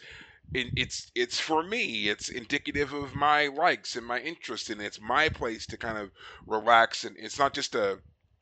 [0.53, 2.09] it, it's it's for me.
[2.09, 6.11] It's indicative of my likes and my interests, and it's my place to kind of
[6.47, 7.03] relax.
[7.03, 7.99] And it's not just a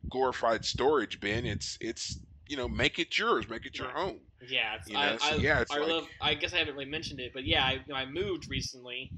[0.09, 1.45] glorified storage bin.
[1.45, 4.19] It's it's you know make it yours, make it your home.
[4.47, 6.07] Yeah, it's, You know, I, so I, yeah, I like- love.
[6.21, 9.11] I guess I haven't really mentioned it, but yeah, I, you know, I moved recently.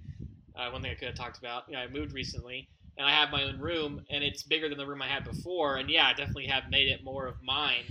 [0.58, 1.64] Uh, one thing I could have talked about.
[1.70, 2.68] You know, I moved recently,
[2.98, 5.78] and I have my own room, and it's bigger than the room I had before.
[5.78, 7.84] And yeah, I definitely have made it more of mine,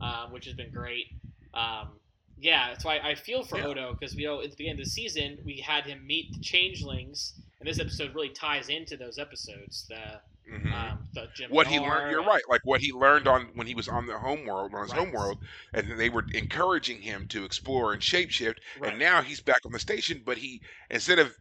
[0.00, 1.06] um, which has been great.
[1.54, 1.98] Um,
[2.36, 3.66] yeah, that's why I feel for Yeah.
[3.66, 6.40] Odo because we know at the beginning of the season we had him meet the
[6.40, 9.86] changelings, and this episode really ties into those episodes.
[9.88, 10.20] The
[10.52, 10.72] Mhm.
[10.72, 11.08] um,
[11.48, 14.18] what he learned you're right like what he learned on when he was on the
[14.18, 15.00] home world on his Right.
[15.00, 15.38] home world
[15.74, 18.90] and they were encouraging him to explore and shapeshift Right.
[18.90, 20.60] and now he's back on the station but he
[20.90, 21.34] instead of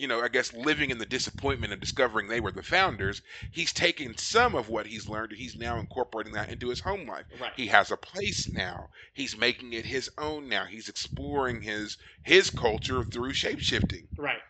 [0.00, 3.72] you know i guess living in the disappointment of discovering they were the founders he's
[3.72, 7.26] taken some of what he's learned and he's now incorporating that into his home life
[7.38, 7.52] Right.
[7.54, 12.50] he has a place now he's making it his own now he's exploring his his
[12.50, 14.42] culture through shapeshifting Right.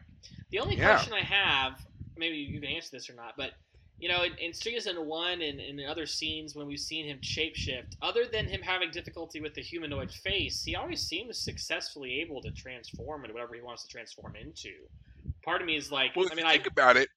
[0.50, 0.76] The only Yeah.
[0.76, 1.86] question I have,
[2.16, 3.52] maybe you can answer this or not, but
[3.98, 7.96] you know, in, in season one and in other scenes when we've seen him shapeshift,
[8.00, 12.50] other than him having difficulty with the humanoid face, he always seems successfully able to
[12.52, 14.88] transform into whatever he wants to transform into.
[15.44, 17.08] Part of me is like, Well, if I mean, you I think about it,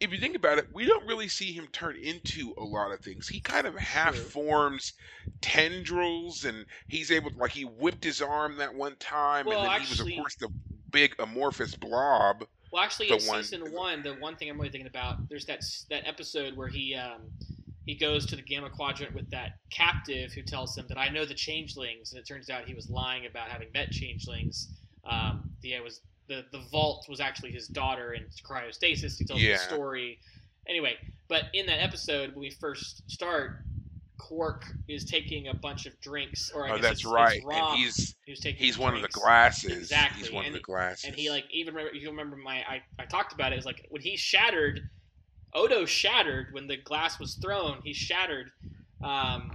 [0.00, 3.00] if you think about it, we don't really see him turn into a lot of
[3.00, 3.28] things.
[3.28, 4.24] He kind of half True.
[4.24, 4.92] forms
[5.40, 9.72] tendrils, and he's able, to, like, he whipped his arm that one time, Well, and
[9.72, 10.48] then he was, of course, the
[10.92, 12.44] big amorphous blob.
[12.70, 15.46] Well, actually, the in one- season one, the one thing I'm really thinking about, there's
[15.46, 17.22] that that episode where he um,
[17.86, 21.24] he goes to the Gamma Quadrant with that captive who tells him that I know
[21.24, 24.68] the changelings, and it turns out he was lying about having met changelings.
[25.04, 29.18] Um, yeah, it was the the vault was actually his daughter in cryostasis.
[29.18, 29.54] He tells Yeah.
[29.54, 30.18] the story.
[30.68, 30.96] Anyway,
[31.28, 33.62] but in that episode when we first start,
[34.18, 37.42] Quark is taking a bunch of drinks, or I Oh, that's it's, right.
[37.42, 38.14] It's and he's
[38.56, 39.14] he's one of the drinks.
[39.18, 39.72] glasses.
[39.72, 41.04] Exactly, He's one and of the glasses.
[41.06, 43.86] And he like even remember you remember my I, I talked about it is like
[43.90, 44.88] when he shattered
[45.54, 48.50] Odo shattered when the glass was thrown he shattered
[49.02, 49.50] um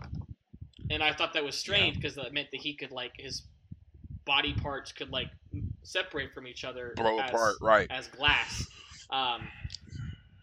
[0.89, 3.43] and I thought that was strange because that meant that he could like his
[4.25, 5.27] body parts could like
[5.83, 7.87] separate from each other blow as, apart, right?
[7.91, 8.67] as glass
[9.09, 9.41] um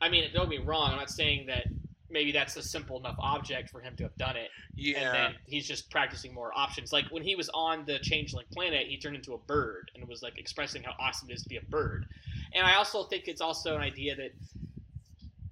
[0.00, 1.66] I mean don't get me wrong I'm not saying that
[2.12, 5.12] maybe that's a simple enough object for him to have done it and Yeah.
[5.12, 6.92] then he's just practicing more options.
[6.92, 10.22] Like when he was on the Changeling planet, he turned into a bird and was
[10.22, 12.06] like expressing how awesome it is to be a bird.
[12.54, 14.30] And I also think it's also an idea that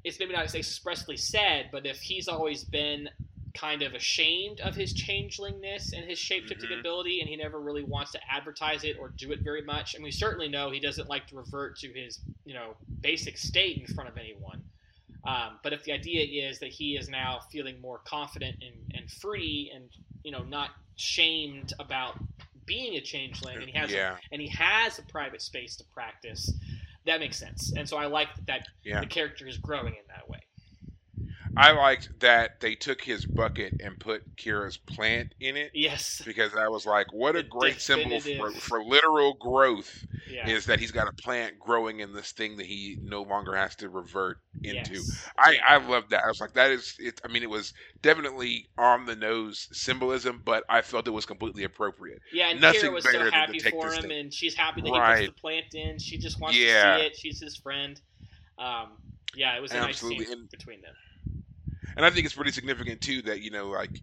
[0.03, 3.09] it's maybe not expressly said, but if he's always been
[3.59, 6.81] kind of ashamed of his changelingness and his shapeshifting Mhm.
[6.81, 9.95] ability, and he never really wants to advertise it or do it very much.
[9.95, 13.79] And we certainly know he doesn't like to revert to his, you know, basic state
[13.79, 14.63] in front of anyone.
[15.25, 19.11] Um, but if the idea is that he is now feeling more confident and, and
[19.11, 19.91] free and
[20.23, 22.17] you know not shamed about
[22.65, 25.85] being a changeling and he has yeah, a, and he has a private space to
[25.93, 26.53] practice,
[27.07, 27.73] that makes sense.
[27.77, 29.01] And so I like that yeah.
[29.01, 30.38] the character is growing in that way.
[31.59, 36.23] I liked that they took his bucket and put Kira's plant in it Yes.
[36.25, 40.49] because I was like, what a great symbol for, for literal growth Yeah.
[40.49, 43.75] is that he's got a plant growing in this thing that he no longer has
[43.77, 44.95] to revert into.
[44.95, 45.29] Yes.
[45.37, 45.61] I, Yeah.
[45.67, 46.23] I love that.
[46.25, 47.21] I was like, that is it.
[47.25, 51.65] I mean, it was definitely on the nose symbolism, but I felt it was completely
[51.65, 52.21] appropriate.
[52.33, 55.27] Yeah, and Nothing Kira was so happy for him, and she's happy that he Right.
[55.27, 55.99] puts the plant in.
[55.99, 56.99] She just wants Yeah.
[56.99, 57.17] to see it.
[57.17, 58.01] She's his friend.
[58.59, 58.93] Um,
[59.35, 60.95] yeah, it was a Absolutely, nice scene between them.
[61.99, 64.03] And I think it's pretty significant too that you know, like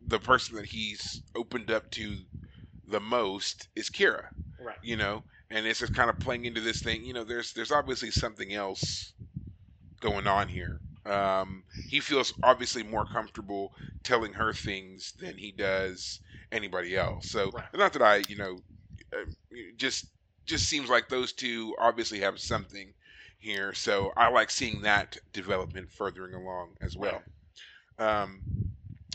[0.00, 2.16] the person that he's opened up to
[2.86, 4.26] the most is Kira.
[4.60, 4.76] Right.
[4.82, 7.04] You know, and it's just kind of playing into this thing.
[7.04, 9.14] You know, there's there's obviously something else
[10.00, 10.80] going on here.
[11.06, 13.72] Um, he feels obviously more comfortable
[14.04, 16.20] telling her things than he does
[16.52, 17.28] anybody else.
[17.28, 17.64] So, Right.
[17.74, 18.64] not that I, you know,
[19.14, 19.24] uh,
[19.76, 20.06] just
[20.46, 22.94] just seems like those two obviously have something
[23.38, 23.72] here.
[23.72, 27.22] So I like seeing that development furthering along as well.
[27.98, 28.42] Um,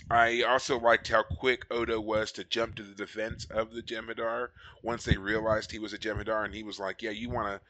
[0.10, 4.50] I also liked how quick Odo was to jump to the defense of the Jem'Hadar
[4.84, 7.62] once they realized he was a Jem'Hadar, and he was like, "Yeah, you want to,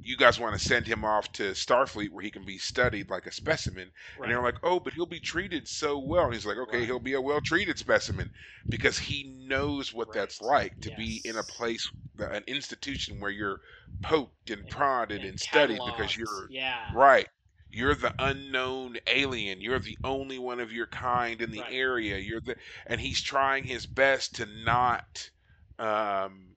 [0.00, 3.26] you guys want to send him off to Starfleet where he can be studied like
[3.26, 4.26] a specimen." Right.
[4.26, 6.86] And they're like, "Oh, but he'll be treated so well." And he's like, "Okay, Right.
[6.86, 8.30] he'll be a well-treated specimen
[8.70, 13.60] because he knows what that's like to be in a place, an institution where you're
[14.02, 16.90] poked and And- prodded and, and studied because you're yeah.
[16.94, 17.28] Right.
[17.70, 19.60] You're the unknown alien.
[19.60, 21.72] You're the only one of your kind in the Right.
[21.72, 22.18] area.
[22.18, 22.56] You're the
[22.86, 25.30] and he's trying his best to not
[25.78, 26.56] um,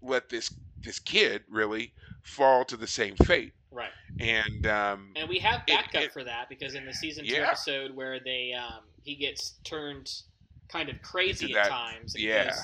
[0.00, 0.50] let this
[0.82, 1.94] this kid really
[2.24, 3.52] fall to the same fate.
[3.70, 3.90] Right.
[4.20, 7.46] And um, And we have backup it- for that because in the season two Yeah.
[7.48, 10.10] episode where they um, he gets turned
[10.68, 12.14] kind of crazy Into at times.
[12.18, 12.54] yeah.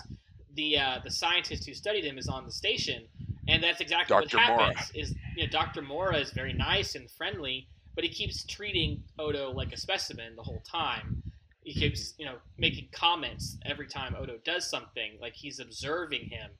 [0.54, 3.04] The uh, the scientist who studied him is on the station,
[3.46, 4.36] and that's exactly Dr.
[4.36, 4.74] what Mora.
[4.74, 4.90] happens.
[4.94, 5.80] Is you know Dr.
[5.82, 10.42] Mora is very nice and friendly, but he keeps treating Odo like a specimen the
[10.42, 11.22] whole time.
[11.62, 16.50] He keeps you know making comments every time Odo does something, like he's observing him,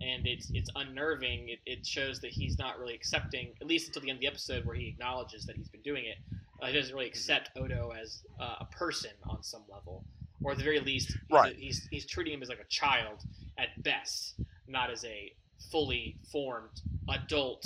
[0.00, 1.48] and it's it's unnerving.
[1.48, 4.26] It, it shows that he's not really accepting, at least until the end of the
[4.28, 6.16] episode where he acknowledges that he's been doing it.
[6.62, 10.04] Uh, he doesn't really accept Odo as uh, a person on some level,
[10.42, 11.54] or at the very least, he's, Right.
[11.56, 13.20] he's he's treating him as like a child
[13.58, 14.34] at best,
[14.66, 15.32] not as a
[15.70, 16.80] fully formed
[17.10, 17.64] adult,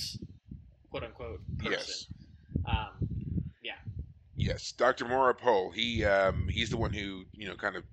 [0.91, 1.73] quote unquote person.
[1.73, 2.07] yes,
[2.67, 3.09] Um,
[3.63, 3.73] yeah.
[4.37, 5.05] yes, Dr.
[5.07, 5.71] Mora Pol.
[5.71, 7.85] He um, he's the one who you know kind of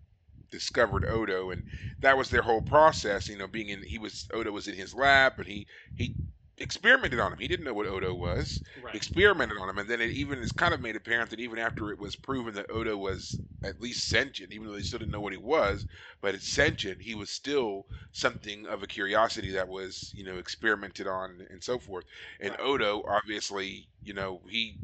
[0.51, 1.63] discovered Odo, and
[2.01, 3.29] that was their whole process.
[3.29, 6.17] You know, being in he was Odo was in his lab, but he he
[6.57, 7.39] experimented on him.
[7.39, 8.61] He didn't know what Odo was.
[8.81, 8.95] right.
[8.95, 11.91] experimented on him, and then it even is kind of made apparent that even after
[11.91, 15.21] it was proven that Odo was at least sentient, even though they still didn't know
[15.21, 15.85] what he was,
[16.21, 21.07] but it's sentient, he was still something of a curiosity that was, you know, experimented
[21.07, 22.05] on and so forth.
[22.39, 22.59] And Right.
[22.59, 24.79] Odo, obviously, you know, he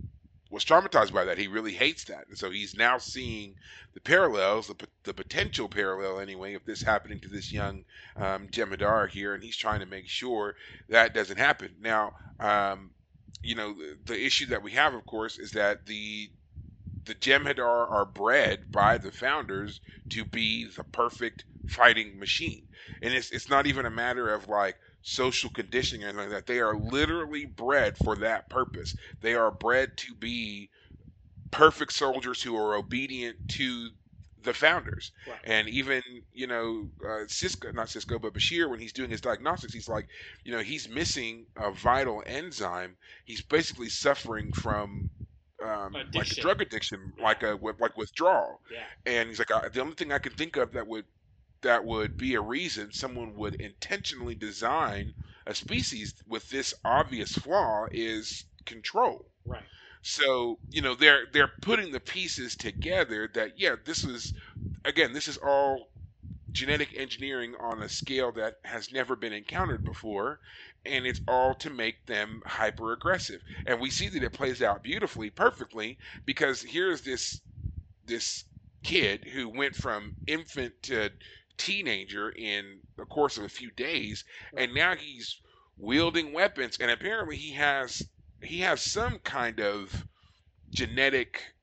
[0.53, 1.39] was traumatized by that.
[1.39, 3.55] He really hates that, and so he's now seeing
[3.95, 7.83] the parallels, the, the potential parallel anyway, of this happening to this young
[8.15, 10.53] um, Jem'Hadar here, and he's trying to make sure
[10.89, 11.71] that doesn't happen.
[11.81, 12.91] Now, um,
[13.41, 16.29] you know, the, the issue that we have, of course, is that the
[17.05, 22.67] the Jem'Hadar are bred by the founders to be the perfect fighting machine,
[23.01, 26.47] and it's it's not even a matter of like social conditioning or anything like that.
[26.47, 28.95] They are literally bred for that purpose.
[29.21, 30.69] They are bred to be
[31.51, 33.89] perfect soldiers who are obedient to
[34.43, 35.11] the founders.
[35.27, 35.39] Right.
[35.43, 36.01] And even,
[36.33, 40.07] you know, uh, Sisko, not Sisko, but Bashir, when he's doing his diagnostics, he's like,
[40.43, 42.95] you know, he's missing a vital enzyme.
[43.25, 45.09] He's basically suffering from
[45.63, 48.59] um, like a drug addiction, like a like withdrawal.
[48.71, 48.83] Yeah.
[49.05, 51.05] And he's like, I, the only thing I can think of that would
[51.63, 55.15] that would be a reason someone would intentionally design
[55.47, 59.31] a species with this obvious flaw is control.
[59.45, 59.63] Right.
[60.03, 64.33] So you know they're they're putting the pieces together that yeah this is
[64.85, 65.91] again this is all
[66.51, 70.39] genetic engineering on a scale that has never been encountered before
[70.85, 74.83] and it's all to make them hyper aggressive and we see that it plays out
[74.83, 77.41] beautifully perfectly because here's this
[78.05, 78.45] this
[78.83, 81.09] kid who went from infant to
[81.57, 84.23] teenager in the course of a few days
[84.57, 85.39] and now he's
[85.77, 88.01] wielding weapons and apparently he has
[88.41, 90.05] he has some kind of
[90.69, 91.53] genetic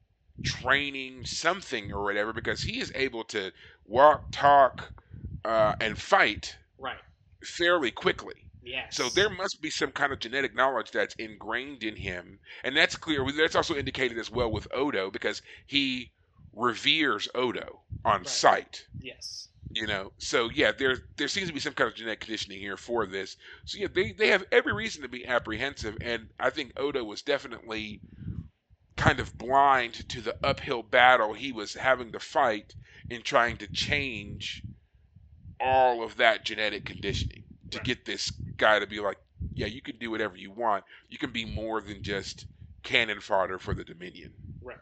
[0.44, 3.52] training something or whatever because he is able to
[3.84, 4.92] walk talk
[5.44, 6.98] uh, and fight Right.
[7.44, 8.94] fairly quickly Yes.
[8.96, 12.96] So there must be some kind of genetic knowledge that's ingrained in him, and that's
[12.96, 13.24] clear.
[13.32, 16.10] That's also indicated as well with Odo because he
[16.52, 18.26] reveres Odo on Right.
[18.28, 18.86] sight.
[19.00, 19.49] Yes.
[19.74, 22.76] You know, so yeah, there there seems to be some kind of genetic conditioning here
[22.76, 23.36] for this.
[23.64, 27.22] So yeah, they they have every reason to be apprehensive, and I think Odo was
[27.22, 28.02] definitely
[28.96, 32.76] kind of blind to the uphill battle he was having to fight
[33.10, 34.64] in trying to change
[35.60, 37.84] all of that genetic conditioning to Right.
[37.84, 39.18] get this guy to be like,
[39.54, 40.84] yeah, you can do whatever you want.
[41.08, 42.46] You can be more than just
[42.82, 44.34] cannon fodder for the Dominion.
[44.62, 44.78] Right.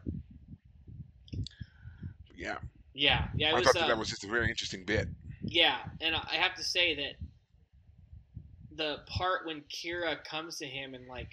[2.35, 2.59] Yeah,
[2.99, 3.27] Yeah.
[3.35, 3.49] Yeah.
[3.49, 5.07] It I was, thought that, um, that was just a very interesting bit.
[5.41, 7.15] Yeah, and I have to say that
[8.75, 11.29] the part when Kira comes to him and like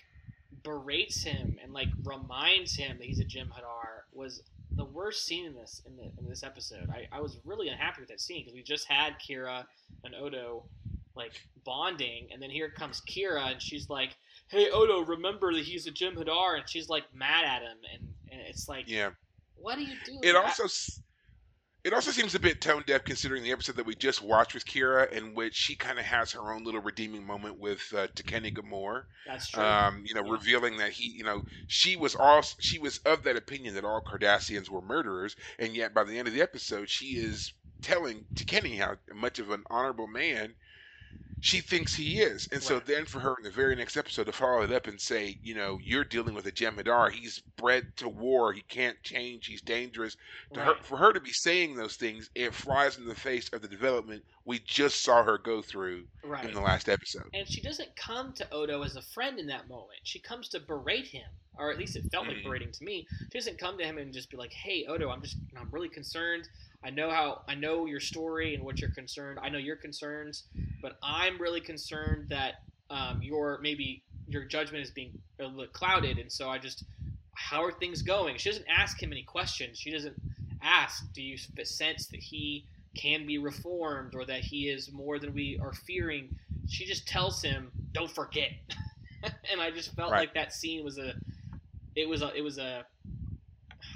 [0.63, 4.43] berates him and like reminds him that he's a Jem'Hadar was
[4.73, 6.89] the worst scene in this in, the, in this episode.
[6.91, 9.65] I, I was really unhappy with that scene because we just had Kira
[10.05, 10.65] and Odo
[11.15, 11.33] like
[11.65, 14.17] bonding, and then here comes Kira and she's like,
[14.49, 18.41] "Hey Odo, remember that he's a Jem'Hadar," and she's like mad at him, and, and
[18.43, 19.11] it's like, Yeah.
[19.57, 20.21] what are you doing?
[20.23, 20.67] It also
[21.87, 24.67] it also seems a bit tone deaf considering the episode that we just watched with
[24.67, 28.53] Kira, in which she kind of has her own little redeeming moment with uh, Tekeny
[28.53, 29.05] Ghemor.
[29.25, 29.63] that's true.
[29.63, 30.33] Um, you know, Yeah.
[30.33, 34.01] revealing that he, you know, she was all she was of that opinion that all
[34.01, 38.79] Cardassians were murderers, and yet by the end of the episode, she is telling Takeni
[38.79, 40.57] how much of an honorable man
[41.41, 42.49] she thinks he is.
[42.51, 42.87] And so Right.
[42.87, 45.55] then for her in the very next episode to follow it up and say, you
[45.55, 47.11] know, you're dealing with a Jem'Hadar.
[47.13, 48.53] He's bred to war.
[48.53, 49.47] He can't change.
[49.47, 50.17] He's dangerous.
[50.55, 50.85] To her, Right.
[50.85, 54.25] for her to be saying those things, it flies in the face of the development
[54.45, 56.45] we just saw her go through right.
[56.45, 57.29] in the last episode.
[57.35, 59.99] And she doesn't come to Odo as a friend in that moment.
[60.05, 61.29] She comes to berate him,
[61.59, 62.45] or at least it felt like Mhm.
[62.45, 63.07] berating to me.
[63.33, 65.89] She doesn't come to him and just be like, "Hey, Odo, I'm just, I'm really
[65.89, 66.49] concerned.
[66.87, 69.41] I know how, I know your story and what you're concerned.
[69.43, 70.45] I know your concerns,
[70.81, 72.55] but I'm really concerned that
[72.91, 75.19] um, your maybe your judgment is being
[75.73, 76.85] clouded, and so I just,
[77.35, 78.37] how are things going?
[78.37, 79.79] She doesn't ask him any questions.
[79.79, 80.15] She doesn't
[80.63, 82.67] ask, "Do you sense that he?"
[82.97, 86.35] can be reformed or that he is more than we are fearing
[86.67, 88.49] she just tells him don't forget
[89.53, 90.21] and i just felt Right.
[90.21, 91.13] like that scene was a
[91.95, 92.87] it was a it was a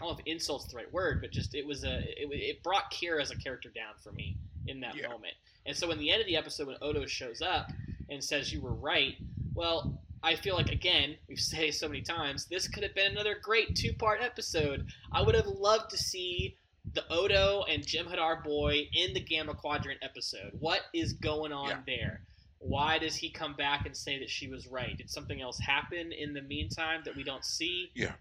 [0.00, 2.62] i don't know if insult's the right word but just it was a it, it
[2.62, 4.36] brought kira as a character down for me
[4.66, 5.08] in that Yeah.
[5.08, 5.34] moment
[5.66, 7.70] and so in the end of the episode when odo shows up
[8.08, 9.14] and says you were right
[9.54, 13.12] well I feel like again, we've said it so many times, this could have been
[13.12, 14.86] another great two-part episode.
[15.12, 16.58] I would have loved to see
[16.92, 20.50] the Odo and Jem'Hadar boy in the Gamma Quadrant episode.
[20.60, 21.78] What is going on Yeah.
[21.86, 22.20] there?
[22.58, 24.94] Why does he come back and say that she was right?
[24.98, 27.90] Did something else happen in the meantime that we don't see?
[27.94, 28.12] Yeah.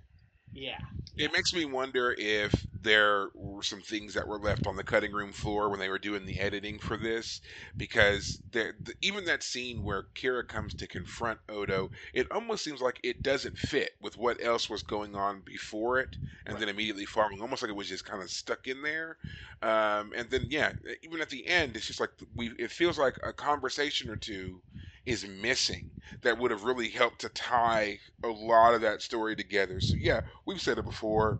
[0.54, 0.80] Yeah.
[1.18, 5.12] It makes me wonder if there were some things that were left on the cutting
[5.12, 7.42] room floor when they were doing the editing for this,
[7.78, 12.82] because there, the, even that scene where Kira comes to confront Odo, it almost seems
[12.82, 16.62] like it doesn't fit with what else was going on before it, and Right.
[16.62, 19.18] then immediately following, almost like it was just kind of stuck in there.
[19.62, 20.72] Um, and then yeah,
[21.04, 22.50] even at the end, it's just like we.
[22.58, 24.64] It feels like a conversation or two
[25.06, 29.80] is missing that would have really helped to tie a lot of that story together.
[29.82, 31.40] So yeah, we've said it before.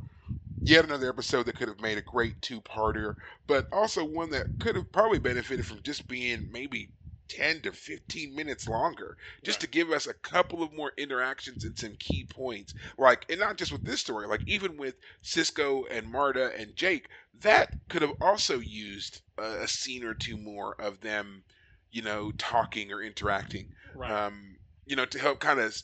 [0.62, 3.16] Yet another episode that could have made a great two-parter,
[3.48, 6.92] but also one that could have probably benefited from just being maybe
[7.28, 9.62] 10 to 15 minutes longer, just Right.
[9.62, 12.74] to give us a couple of more interactions and some key points.
[12.98, 17.10] Like, and not just with this story, like even with Sisko and Mardah and Jake,
[17.34, 21.44] that could have also used a, a scene or two more of them,
[21.92, 24.12] you know, talking or interacting Right.
[24.12, 25.76] um, you know, to help kind of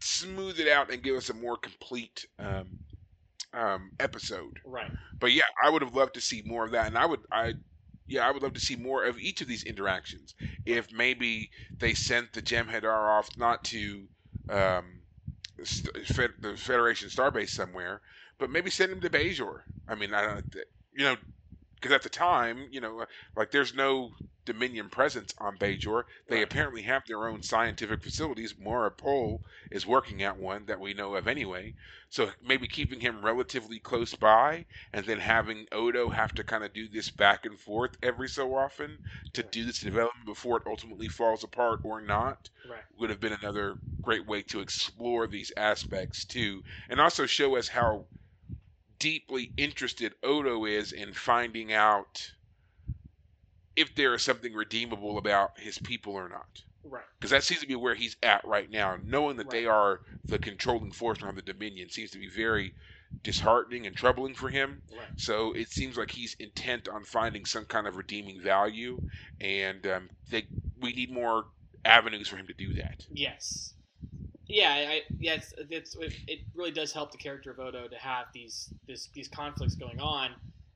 [0.00, 2.78] smooth it out and give us a more complete um,
[3.52, 4.58] um, episode.
[4.64, 4.90] right.
[5.20, 7.54] But yeah, I would have loved to see more of that, and I would, I,
[8.06, 10.34] yeah, I would love to see more of each of these interactions.
[10.64, 14.06] If maybe they sent the Jem'Hadar off not to
[14.48, 15.00] um,
[15.56, 18.00] the Federation Starbase somewhere,
[18.38, 19.62] but maybe send him to Bajor.
[19.88, 20.56] I mean, I don't,
[20.92, 21.16] you know,
[21.74, 23.04] because at the time, you know,
[23.36, 24.10] like there's no
[24.48, 26.04] Dominion presence on Bajor.
[26.26, 28.56] They apparently have their own scientific facilities.
[28.56, 31.74] Mora Pol is working at one that we know of anyway.
[32.08, 36.72] So maybe keeping him relatively close by and then having Odo have to kind of
[36.72, 39.02] do this back and forth every so often
[39.34, 42.84] to do this development before it ultimately falls apart or not Right.
[42.96, 47.68] would have been another great way to explore these aspects too and also show us
[47.68, 48.06] how
[48.98, 52.32] deeply interested Odo is in finding out
[53.78, 56.62] if there is something redeemable about his people or not.
[56.82, 57.04] Right.
[57.18, 58.96] Because that seems to be where he's at right now.
[59.04, 62.74] Knowing that they are the controlling force on the Dominion seems to be very
[63.22, 64.82] disheartening and troubling for him.
[64.90, 65.06] Right.
[65.14, 68.98] So it seems like he's intent on finding some kind of redeeming value,
[69.40, 70.48] and um, they
[70.80, 71.44] we need more
[71.84, 73.04] avenues for him to do that.
[73.12, 73.74] Yes.
[74.48, 75.94] Yeah, I, yes, it's,
[76.26, 80.00] it really does help the character of Odo to have these this, these conflicts going
[80.00, 80.30] on.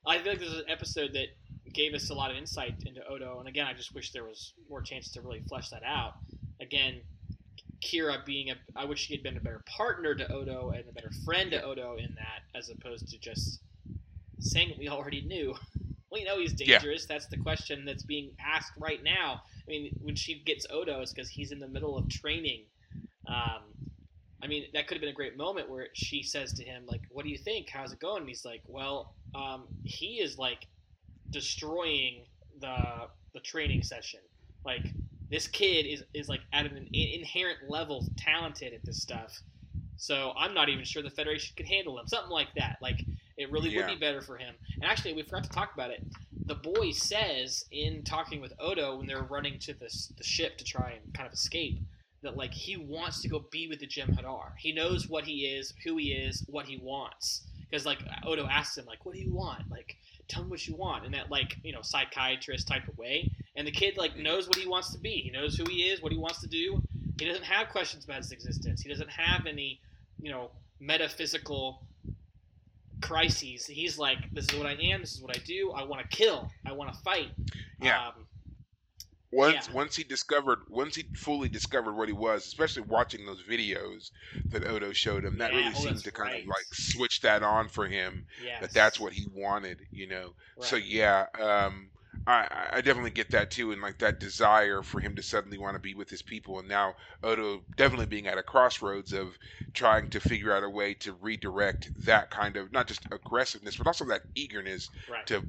[0.06, 1.28] I feel like there's an episode that
[1.72, 4.54] gave us a lot of insight into Odo, and again, I just wish there was
[4.68, 6.14] more chance to really flesh that out.
[6.60, 7.00] Again,
[7.82, 10.92] Kira being a, I wish she had been a better partner to Odo and a
[10.92, 13.60] better friend to Odo in that, as opposed to just
[14.38, 15.54] saying what we already knew.
[16.12, 17.06] we know he's dangerous.
[17.08, 17.14] Yeah.
[17.14, 19.42] That's the question that's being asked right now.
[19.66, 22.64] I mean, when she gets Odo, it's because he's in the middle of training.
[23.26, 23.62] Um,
[24.42, 27.02] I mean, that could have been a great moment where she says to him, like,
[27.10, 27.70] "What do you think?
[27.70, 30.66] How's it going?" And he's like, "Well, um, he is like
[31.32, 32.22] destroying
[32.60, 34.20] the the training session.
[34.64, 34.86] Like,
[35.30, 39.40] this kid is is like at an inherent level talented at this stuff.
[39.96, 42.06] So I'm not even sure the Federation could handle him.
[42.06, 42.78] Something like that.
[42.80, 43.04] Like,
[43.36, 43.86] it really yeah.
[43.86, 44.54] would be better for him.
[44.74, 46.04] And actually, we forgot to talk about it.
[46.46, 50.64] The boy says in talking with Odo when they're running to the the ship to
[50.64, 51.80] try and kind of escape
[52.22, 54.52] that like he wants to go be with the Jem'Hadar.
[54.58, 57.42] He knows what he is, who he is, what he wants.
[57.68, 59.96] Because like Odo asks him like, "What do you want?" Like,
[60.32, 63.30] tell me what you want in that like you know psychiatrist type of way.
[63.56, 65.10] And the kid like knows what he wants to be.
[65.10, 66.82] He knows who he is, what he wants to do.
[67.18, 68.80] He doesn't have questions about his existence.
[68.80, 69.80] He doesn't have any
[70.20, 71.86] you know metaphysical
[73.00, 73.66] crises.
[73.66, 75.00] He's like, "This is what I am.
[75.00, 75.72] This is what I do.
[75.72, 76.50] I want to kill.
[76.66, 77.30] I want to fight."
[77.80, 78.08] Yeah.
[78.08, 78.26] Um,
[79.32, 79.74] once yeah.
[79.74, 84.10] once he discovered once he fully discovered what he was, especially watching those videos
[84.50, 86.42] that Odo showed him, that yeah, really oh, seemed to kind right.
[86.42, 88.26] of like switch that on for him.
[88.44, 88.60] Yes.
[88.60, 90.34] That that's what he wanted, you know.
[90.56, 90.66] Right.
[90.66, 91.88] So yeah, um,
[92.26, 95.76] I I definitely get that too, and like that desire for him to suddenly want
[95.76, 99.36] to be with his people, and now Odo definitely being at a crossroads of
[99.72, 103.86] trying to figure out a way to redirect that kind of not just aggressiveness, but
[103.86, 105.26] also that eagerness right.
[105.26, 105.42] to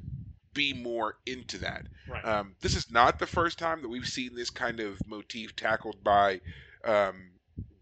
[0.54, 1.86] be more into that.
[2.08, 2.24] Right.
[2.24, 6.02] Um, this is not the first time that we've seen this kind of motif tackled
[6.02, 6.40] by
[6.84, 7.30] um,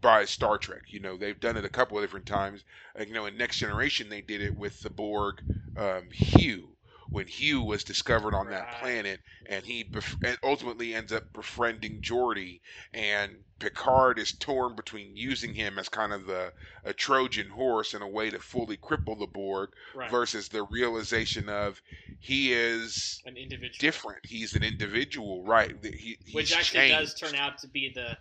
[0.01, 0.83] by Star Trek.
[0.87, 2.63] You know, they've done it a couple of different times.
[2.99, 5.41] Uh, you know, in Next Generation, they did it with the Borg
[5.77, 6.72] um, Hugh
[7.13, 12.01] when Hugh was discovered on that planet, and he bef- and ultimately ends up befriending
[12.01, 12.59] Geordi,
[12.91, 16.51] and Picard is torn between using him as kind of the
[16.83, 20.09] a Trojan horse in a way to fully cripple the Borg, right.
[20.09, 21.79] versus the realization of
[22.19, 24.25] he is an individual, different.
[24.25, 25.75] He's an individual, right?
[25.83, 26.99] He, Which actually changed.
[26.99, 28.17] does turn out to be the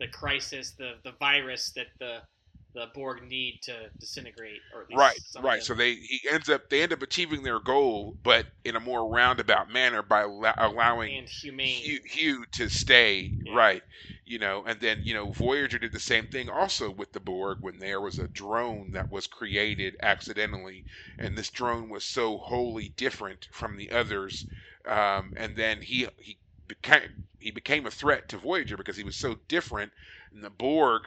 [0.00, 2.24] the crisis, the the virus that the
[2.74, 5.62] the Borg need to disintegrate, or right, right.
[5.62, 9.08] So they he ends up they end up achieving their goal, but in a more
[9.08, 13.54] roundabout manner by allowing and humane Hugh, Hugh to stay yeah.
[13.54, 13.82] right.
[14.24, 17.58] You know, and then you know Voyager did the same thing also with the Borg
[17.60, 20.84] when there was a drone that was created accidentally,
[21.18, 24.46] and this drone was so wholly different from the others,
[24.86, 29.16] um, and then he he became he became a threat to Voyager because he was
[29.16, 29.92] so different,
[30.32, 31.02] and the Borg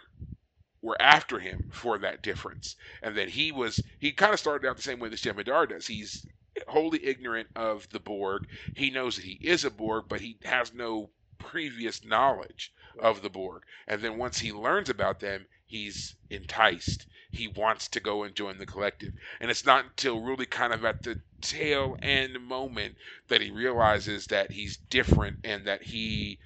[0.85, 4.77] were after him for that difference, and that he was he kind of started out
[4.77, 5.87] the same way that Jem'Hadar does.
[5.87, 6.27] He's
[6.67, 8.45] wholly ignorant of the Borg.
[8.75, 11.09] He knows that he is a Borg, but he has no
[11.39, 13.63] previous knowledge of the Borg.
[13.87, 17.07] And then once he learns about them, he's enticed.
[17.31, 19.13] He wants to go and join the collective.
[19.39, 22.95] And it's not until really kind of at the tail end moment
[23.27, 26.39] that he realizes that he's different and that he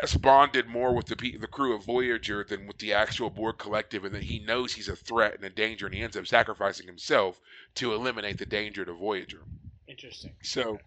[0.00, 4.04] has bonded more with the the crew of Voyager than with the actual Borg collective,
[4.04, 6.86] and that he knows he's a threat and a danger, and he ends up sacrificing
[6.86, 7.40] himself
[7.74, 9.42] to eliminate the danger to Voyager.
[9.86, 10.32] Interesting.
[10.42, 10.78] So,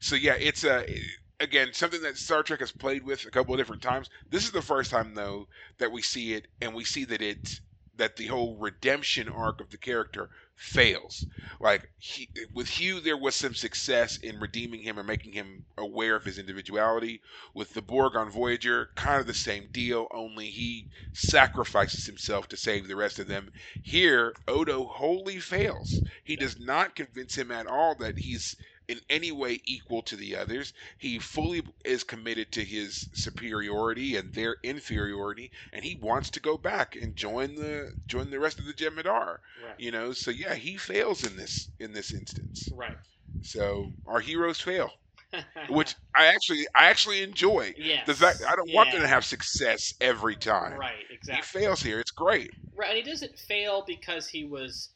[0.00, 0.84] so yeah, it's a
[1.38, 4.10] again something that Star Trek has played with a couple of different times.
[4.28, 5.46] This is the first time though
[5.78, 7.60] that we see it, and we see that it
[7.96, 10.30] that the whole redemption arc of the character
[10.60, 11.26] fails.
[11.58, 16.16] Like he, with Hugh, there was some success in redeeming him and making him aware
[16.16, 17.22] of his individuality.
[17.54, 22.56] With the Borg on Voyager, kind of the same deal, only he sacrifices himself to
[22.58, 23.50] save the rest of them.
[23.80, 26.02] Here, Odo wholly fails.
[26.22, 28.56] He does not convince him at all that he's
[28.90, 30.72] in any way equal to the others.
[30.98, 36.58] He fully is committed to his superiority and their inferiority, and he wants to go
[36.58, 39.38] back and join the join the rest of the Jem'Hadar.
[39.64, 39.78] Right.
[39.78, 42.68] You know, so yeah, he fails in this in this instance.
[42.74, 42.96] Right.
[43.42, 44.90] So our heroes fail.
[45.68, 47.72] which I actually I actually enjoy.
[47.78, 48.04] Yeah.
[48.04, 48.74] Does that I don't yeah.
[48.74, 50.76] want them to have success every time.
[50.76, 51.36] Right, exactly.
[51.36, 52.00] He fails here.
[52.00, 52.50] It's great.
[52.74, 54.88] Right, and he doesn't fail because he was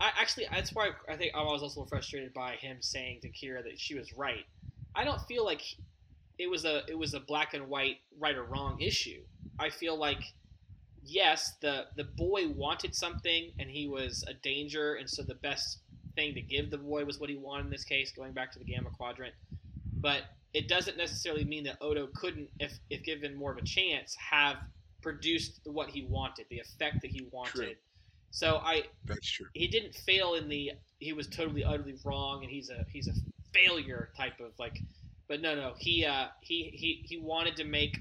[0.00, 3.62] I actually that's why I think I was also frustrated by him saying to Kira
[3.64, 4.44] that she was right.
[4.94, 5.62] I don't feel like
[6.38, 9.22] it was a it was a black and white right or wrong issue.
[9.58, 10.22] I feel like
[11.04, 15.80] yes, the the boy wanted something and he was a danger, and so the best
[16.16, 18.58] thing to give the boy was what he wanted in this case, going back to
[18.58, 19.34] the Gamma Quadrant.
[20.00, 20.22] But
[20.52, 24.56] it doesn't necessarily mean that Odo couldn't, if if given more of a chance, have
[25.02, 27.52] produced what he wanted, the effect that he wanted.
[27.52, 27.74] True.
[28.34, 29.46] So I That's true.
[29.54, 33.12] he didn't fail in the he was totally utterly wrong and he's a he's a
[33.52, 34.76] failure type of like
[35.28, 38.00] but no no he uh he he he wanted to make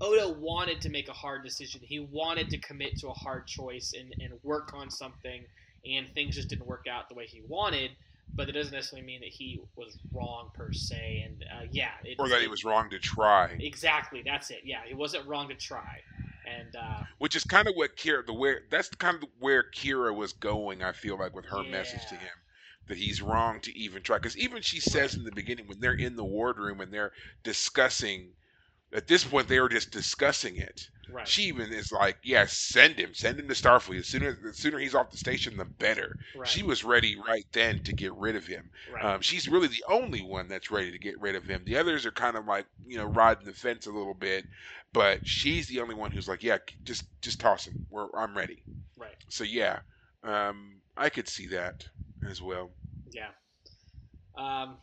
[0.00, 3.92] Odo wanted to make a hard decision he wanted to commit to a hard choice
[3.92, 5.44] and and work on something
[5.84, 7.90] and things just didn't work out the way he wanted
[8.34, 12.16] but it doesn't necessarily mean that he was wrong per se and uh, yeah it,
[12.18, 13.58] Or that he was wrong to try.
[13.60, 16.00] exactly that's it yeah he wasn't wrong to try
[16.56, 20.14] and uh Which is kind of what Kira the where that's kind of where Kira
[20.14, 20.82] was going.
[20.82, 22.30] I feel like with her message to him
[22.88, 24.16] that he's wrong to even try.
[24.16, 27.12] Because even she says in the beginning when they're in the wardroom and they're
[27.42, 28.32] discussing.
[28.92, 30.88] At this point, they were just discussing it.
[31.10, 33.98] right She even is like, "Yeah, send him, send him to Starfleet.
[33.98, 37.46] As sooner, the sooner he's off the station, the better." right She was ready right
[37.52, 38.70] then to get rid of him.
[38.92, 41.64] right Um, she's really the only one that's ready to get rid of him.
[41.64, 44.44] The others are kind of like, you know, riding the fence a little bit,
[44.92, 47.86] but she's the only one who's like, yeah, just just toss him.
[47.90, 48.62] We're, I'm ready.
[48.96, 49.80] right So yeah,
[50.22, 51.86] um, I could see that
[52.28, 52.70] as well.
[53.12, 53.30] Yeah.
[54.36, 54.78] Um.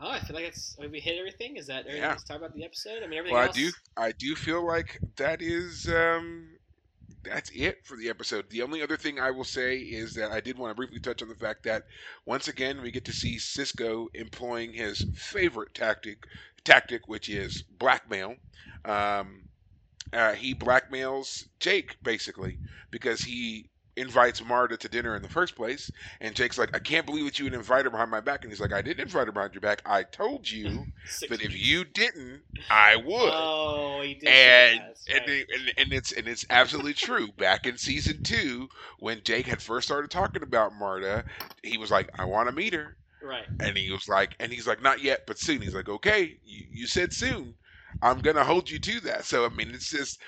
[0.00, 1.56] Oh, I feel like it's have we hit everything.
[1.56, 2.08] Is that everything Yeah.
[2.10, 3.02] let's talk about the episode?
[3.02, 6.58] I mean, everything Well, I do I do feel like that is um,
[7.24, 8.50] that's it for the episode.
[8.50, 11.22] The only other thing I will say is that I did want to briefly touch
[11.22, 11.84] on the fact that
[12.26, 16.24] once again we get to see Sisko employing his favorite tactic,
[16.64, 18.36] tactic which is blackmail.
[18.84, 19.44] Um,
[20.12, 22.58] uh, he blackmails Jake basically
[22.90, 25.90] because he invites Mardah to dinner in the first place,
[26.20, 28.52] and Jake's like, "I can't believe that you would invite her behind my back," and
[28.52, 29.82] he's like, "I didn't invite her behind your back.
[29.86, 30.86] I told you
[31.28, 34.28] that if you didn't, I would." Oh, he did.
[34.28, 35.46] and and, right.
[35.54, 37.28] and and it's and it's absolutely true.
[37.32, 38.68] Back in season two,
[38.98, 41.24] when Jake had first started talking about Mardah,
[41.62, 43.46] he was like, "I want to meet her," right.
[43.60, 46.66] and he was like, and he's like, "Not yet, but soon." He's like, "Okay, you,
[46.70, 47.54] you said soon."
[48.02, 49.24] I'm gonna hold you to that.
[49.24, 50.20] So I mean, it's just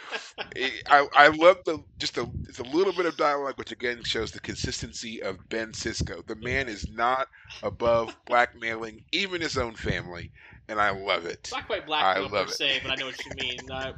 [0.56, 4.02] it, I I love the just a it's a little bit of dialogue, which again
[4.04, 6.26] shows the consistency of Ben Sisko.
[6.26, 7.28] The man is not
[7.62, 10.32] above blackmailing even his own family,
[10.68, 11.40] and I love it.
[11.42, 13.70] It's not quite I blackmail per se, but I know what you mean.
[13.70, 13.92] Uh,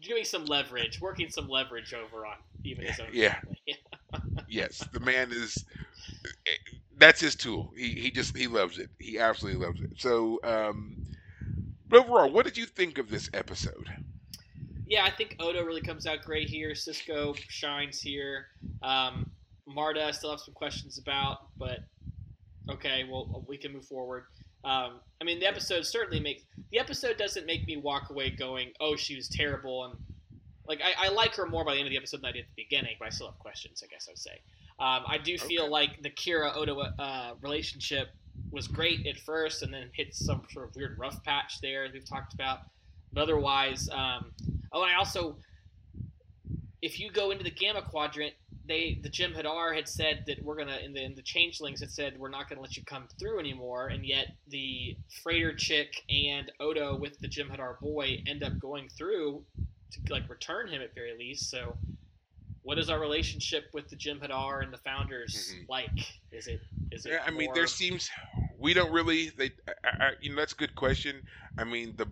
[0.00, 3.34] giving some leverage, working some leverage over on even his own Yeah.
[3.34, 3.60] family.
[4.46, 5.64] Yes, the man is.
[6.96, 7.72] That's his tool.
[7.76, 8.90] He he just he loves it.
[8.98, 9.90] He absolutely loves it.
[9.96, 10.96] So, um,
[11.94, 13.88] but overall, what did you think of this episode?
[14.86, 16.70] yeah, I think Odo really comes out great here.
[16.72, 18.46] Sisko shines here.
[18.82, 19.26] Um,
[19.68, 21.80] Mardah, I still have some questions about, but
[22.70, 24.24] okay, well we can move forward.
[24.64, 28.72] Um, I mean, the episode certainly makes the episode doesn't make me walk away going,
[28.80, 29.94] "Oh, she was terrible," and
[30.66, 32.40] like I, I like her more by the end of the episode than I did
[32.40, 33.82] at the beginning, but I still have questions.
[33.84, 34.40] I guess I'd say.
[34.80, 35.70] Um, I do feel Okay.
[35.70, 38.08] like the Kira Odo uh, relationship
[38.54, 41.92] was great at first, and then hit some sort of weird rough patch there, as
[41.92, 42.60] we've talked about.
[43.12, 44.32] But otherwise, um,
[44.72, 45.36] oh, and I also,
[46.82, 48.34] if you go into the Gamma Quadrant,
[48.66, 52.18] they the Jem'Hadar had said that we're gonna in the in the Changelings had said
[52.18, 56.96] we're not gonna let you come through anymore, and yet the freighter chick and Odo
[56.96, 59.44] with the Jem'Hadar boy end up going through
[59.92, 61.50] to like return him at very least.
[61.50, 61.76] So,
[62.62, 65.68] what is our relationship with the Jem'Hadar and the founders Mhm.
[65.68, 65.98] like?
[66.32, 66.60] Is it
[66.90, 67.12] is it?
[67.12, 68.08] Yeah, I mean, there seems
[68.64, 69.28] we don't really.
[69.28, 71.22] They, I, I, you know, that's a good question.
[71.58, 72.08] I mean, the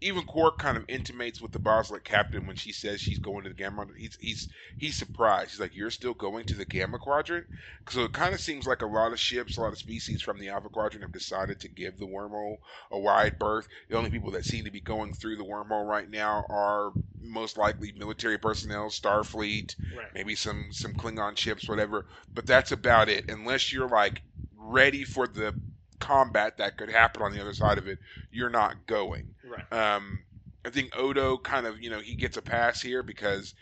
[0.00, 3.50] even Quark kind of intimates with the Boslic captain when she says she's going to
[3.50, 3.86] the Gamma.
[3.98, 4.48] He's he's
[4.78, 5.50] he's surprised.
[5.50, 7.48] He's like, "You're still going to the Gamma Quadrant?"
[7.88, 10.38] So it kind of seems like a lot of ships, a lot of species from
[10.38, 12.58] the Alpha Quadrant have decided to give the wormhole
[12.92, 13.66] a wide berth.
[13.88, 17.58] The only people that seem to be going through the wormhole right now are most
[17.58, 20.14] likely military personnel, Starfleet, right.
[20.14, 22.06] maybe some some Klingon ships, whatever.
[22.32, 23.28] But that's about it.
[23.28, 24.22] Unless you're like
[24.56, 25.52] ready for the
[26.00, 27.98] combat that could happen on the other side of it,
[28.32, 29.34] you're not going.
[29.48, 29.72] Right.
[29.72, 30.20] Um,
[30.64, 33.54] I think Odo kind of you know he gets a pass here because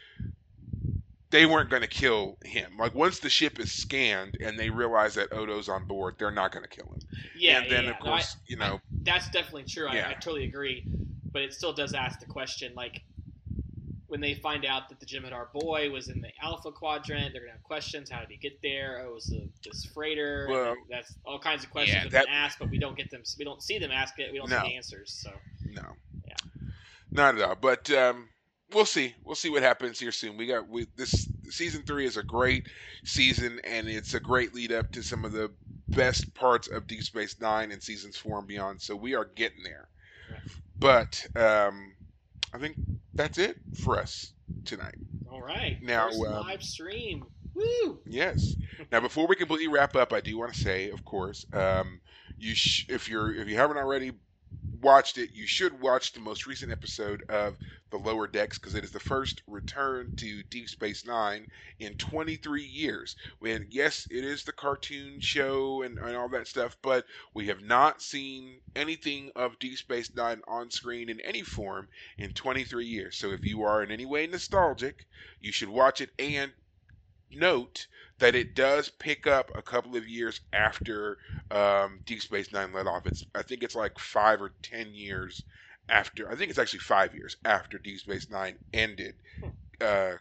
[1.31, 2.77] they weren't going to kill him.
[2.79, 6.53] Like once the ship is scanned and they realize that Odo's on board, they're not
[6.53, 7.01] going to kill him.
[7.37, 7.59] Yeah.
[7.59, 8.05] and then yeah, of yeah.
[8.05, 9.89] No, I- course you know that's definitely true.
[9.89, 10.85] I, I totally agree.
[11.31, 13.03] But it still does ask the question, like,
[14.09, 17.53] when they find out that the Jem'Hadar boy was in the Alpha Quadrant, they're gonna
[17.53, 18.11] have questions.
[18.11, 19.03] How did he get there?
[19.05, 20.47] Oh, it was a, this freighter.
[20.51, 23.11] Well, that's all kinds of questions yeah, have that- been asked, but we don't get
[23.11, 23.23] them.
[23.39, 24.33] We don't see them ask it.
[24.33, 24.63] We don't No.
[24.63, 25.13] see the answers.
[25.13, 25.31] So
[25.67, 25.83] No.
[26.27, 26.35] Yeah.
[27.13, 27.55] Not at all.
[27.55, 28.29] But um,
[28.73, 29.15] we'll see.
[29.25, 30.37] We'll see what happens here soon.
[30.39, 32.67] We got we, this season three is a great
[33.05, 35.51] season, and it's a great lead up to some of the
[35.89, 38.81] best parts of Deep Space Nine and seasons four and beyond.
[38.81, 39.89] So we are getting there.
[40.31, 40.41] Right.
[40.79, 41.95] But um,
[42.53, 42.77] I think
[43.15, 44.33] that's it for us
[44.65, 44.95] tonight.
[45.31, 47.25] all right, Now, first um, live stream.
[47.55, 47.99] Woo!
[48.07, 48.55] Yes.
[48.93, 52.01] Now, before we completely wrap up, I do want to say, of course, um,
[52.39, 54.13] you sh- if you're if you haven't already
[54.81, 57.57] watched it, you should watch the most recent episode of
[57.91, 61.49] The Lower Decks because it is the first return to Deep Space Nine
[61.79, 63.17] in 23 years.
[63.39, 67.63] When yes, it is the cartoon show and, and all that stuff, but we have
[67.63, 73.17] not seen anything of Deep Space Nine on screen in any form in 23 years.
[73.17, 75.07] So if you are in any way nostalgic,
[75.41, 76.53] you should watch it and
[77.31, 77.87] note
[78.19, 81.19] that it does pick up a couple of years after
[81.51, 83.07] um, Deep Space Nine let off.
[83.07, 85.45] It's I think it's like five or ten years
[85.89, 86.31] after.
[86.31, 89.15] I think it's actually five years after Deep Space Nine ended
[89.81, 90.15] uh,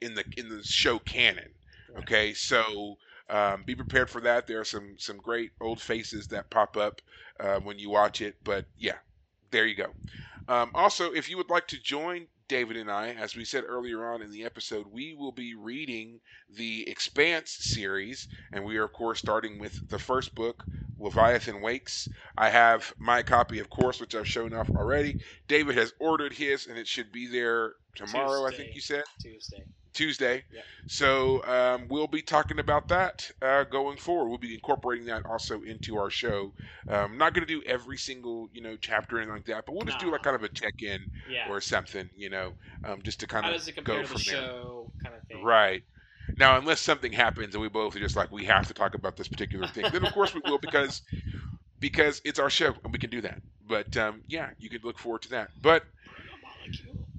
[0.00, 1.50] in the in the show canon.
[1.98, 2.96] Okay, so
[3.28, 4.46] um, be prepared for that.
[4.46, 7.00] There are some some great old faces that pop up
[7.40, 8.36] uh, when you watch it.
[8.44, 8.98] But yeah,
[9.50, 9.92] there you go.
[10.48, 14.12] Um, also, if you would like to join David and I, as we said earlier
[14.12, 18.92] on in the episode, we will be reading the Expanse series, and we are, of
[18.92, 20.64] course, starting with the first book,
[20.98, 22.08] Leviathan Wakes.
[22.36, 25.16] I have my copy, of course, which I've shown off already.
[25.48, 29.04] David has ordered his, and it should be there tomorrow, I think you said.
[29.20, 29.64] Tuesday.
[29.94, 30.44] Tuesday.
[30.52, 30.60] Yeah.
[30.86, 34.28] So um, we'll be talking about that uh, going forward.
[34.28, 36.52] We'll be incorporating that also into our show.
[36.88, 39.86] Um, not going to do every single you know chapter and like that, but we'll
[39.86, 41.00] just do like kind of a check in
[41.30, 41.48] Yeah.
[41.48, 42.52] or something, you know,
[42.84, 44.34] um, just to kind How of go from the there.
[44.42, 45.42] show, kind of thing?
[45.42, 45.82] Right.
[46.36, 49.16] Now, unless something happens and we both are just like we have to talk about
[49.16, 51.02] this particular thing, then of course we will because
[51.80, 53.38] because it's our show and we can do that.
[53.66, 55.50] But um, yeah, you can look forward to that.
[55.62, 55.84] But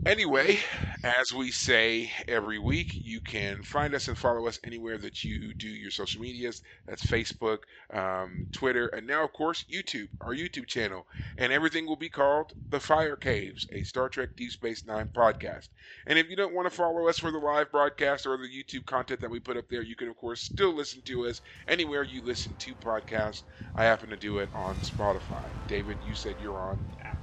[0.05, 0.59] Anyway,
[1.03, 5.51] as we say every week, you can find us and follow us anywhere that you
[5.55, 6.61] do your social medias.
[6.85, 7.59] That's Facebook,
[7.91, 11.07] um, Twitter, and now, of course, YouTube, our YouTube channel.
[11.39, 15.69] And everything will be called The Fire Caves, a Star Trek Deep Space Nine podcast.
[16.05, 18.85] And if you don't want to follow us for the live broadcast or the YouTube
[18.85, 22.03] content that we put up there, you can, of course, still listen to us anywhere
[22.03, 23.41] you listen to podcasts.
[23.75, 25.53] I happen to do it on Spotify.
[25.65, 26.79] David, you said you're on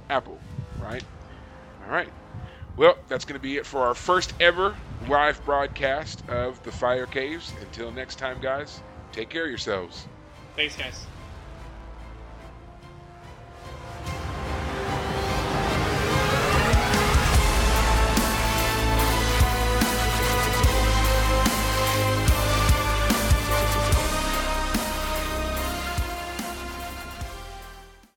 [0.09, 0.43] Apple,
[0.75, 1.05] right?
[1.81, 2.13] All right.
[2.75, 4.75] Well, that's going to be it for our first ever
[5.07, 7.53] live broadcast of the Fire Caves.
[7.61, 8.81] Until next time, guys,
[9.11, 10.07] take care of yourselves.
[10.55, 11.05] Thanks, guys.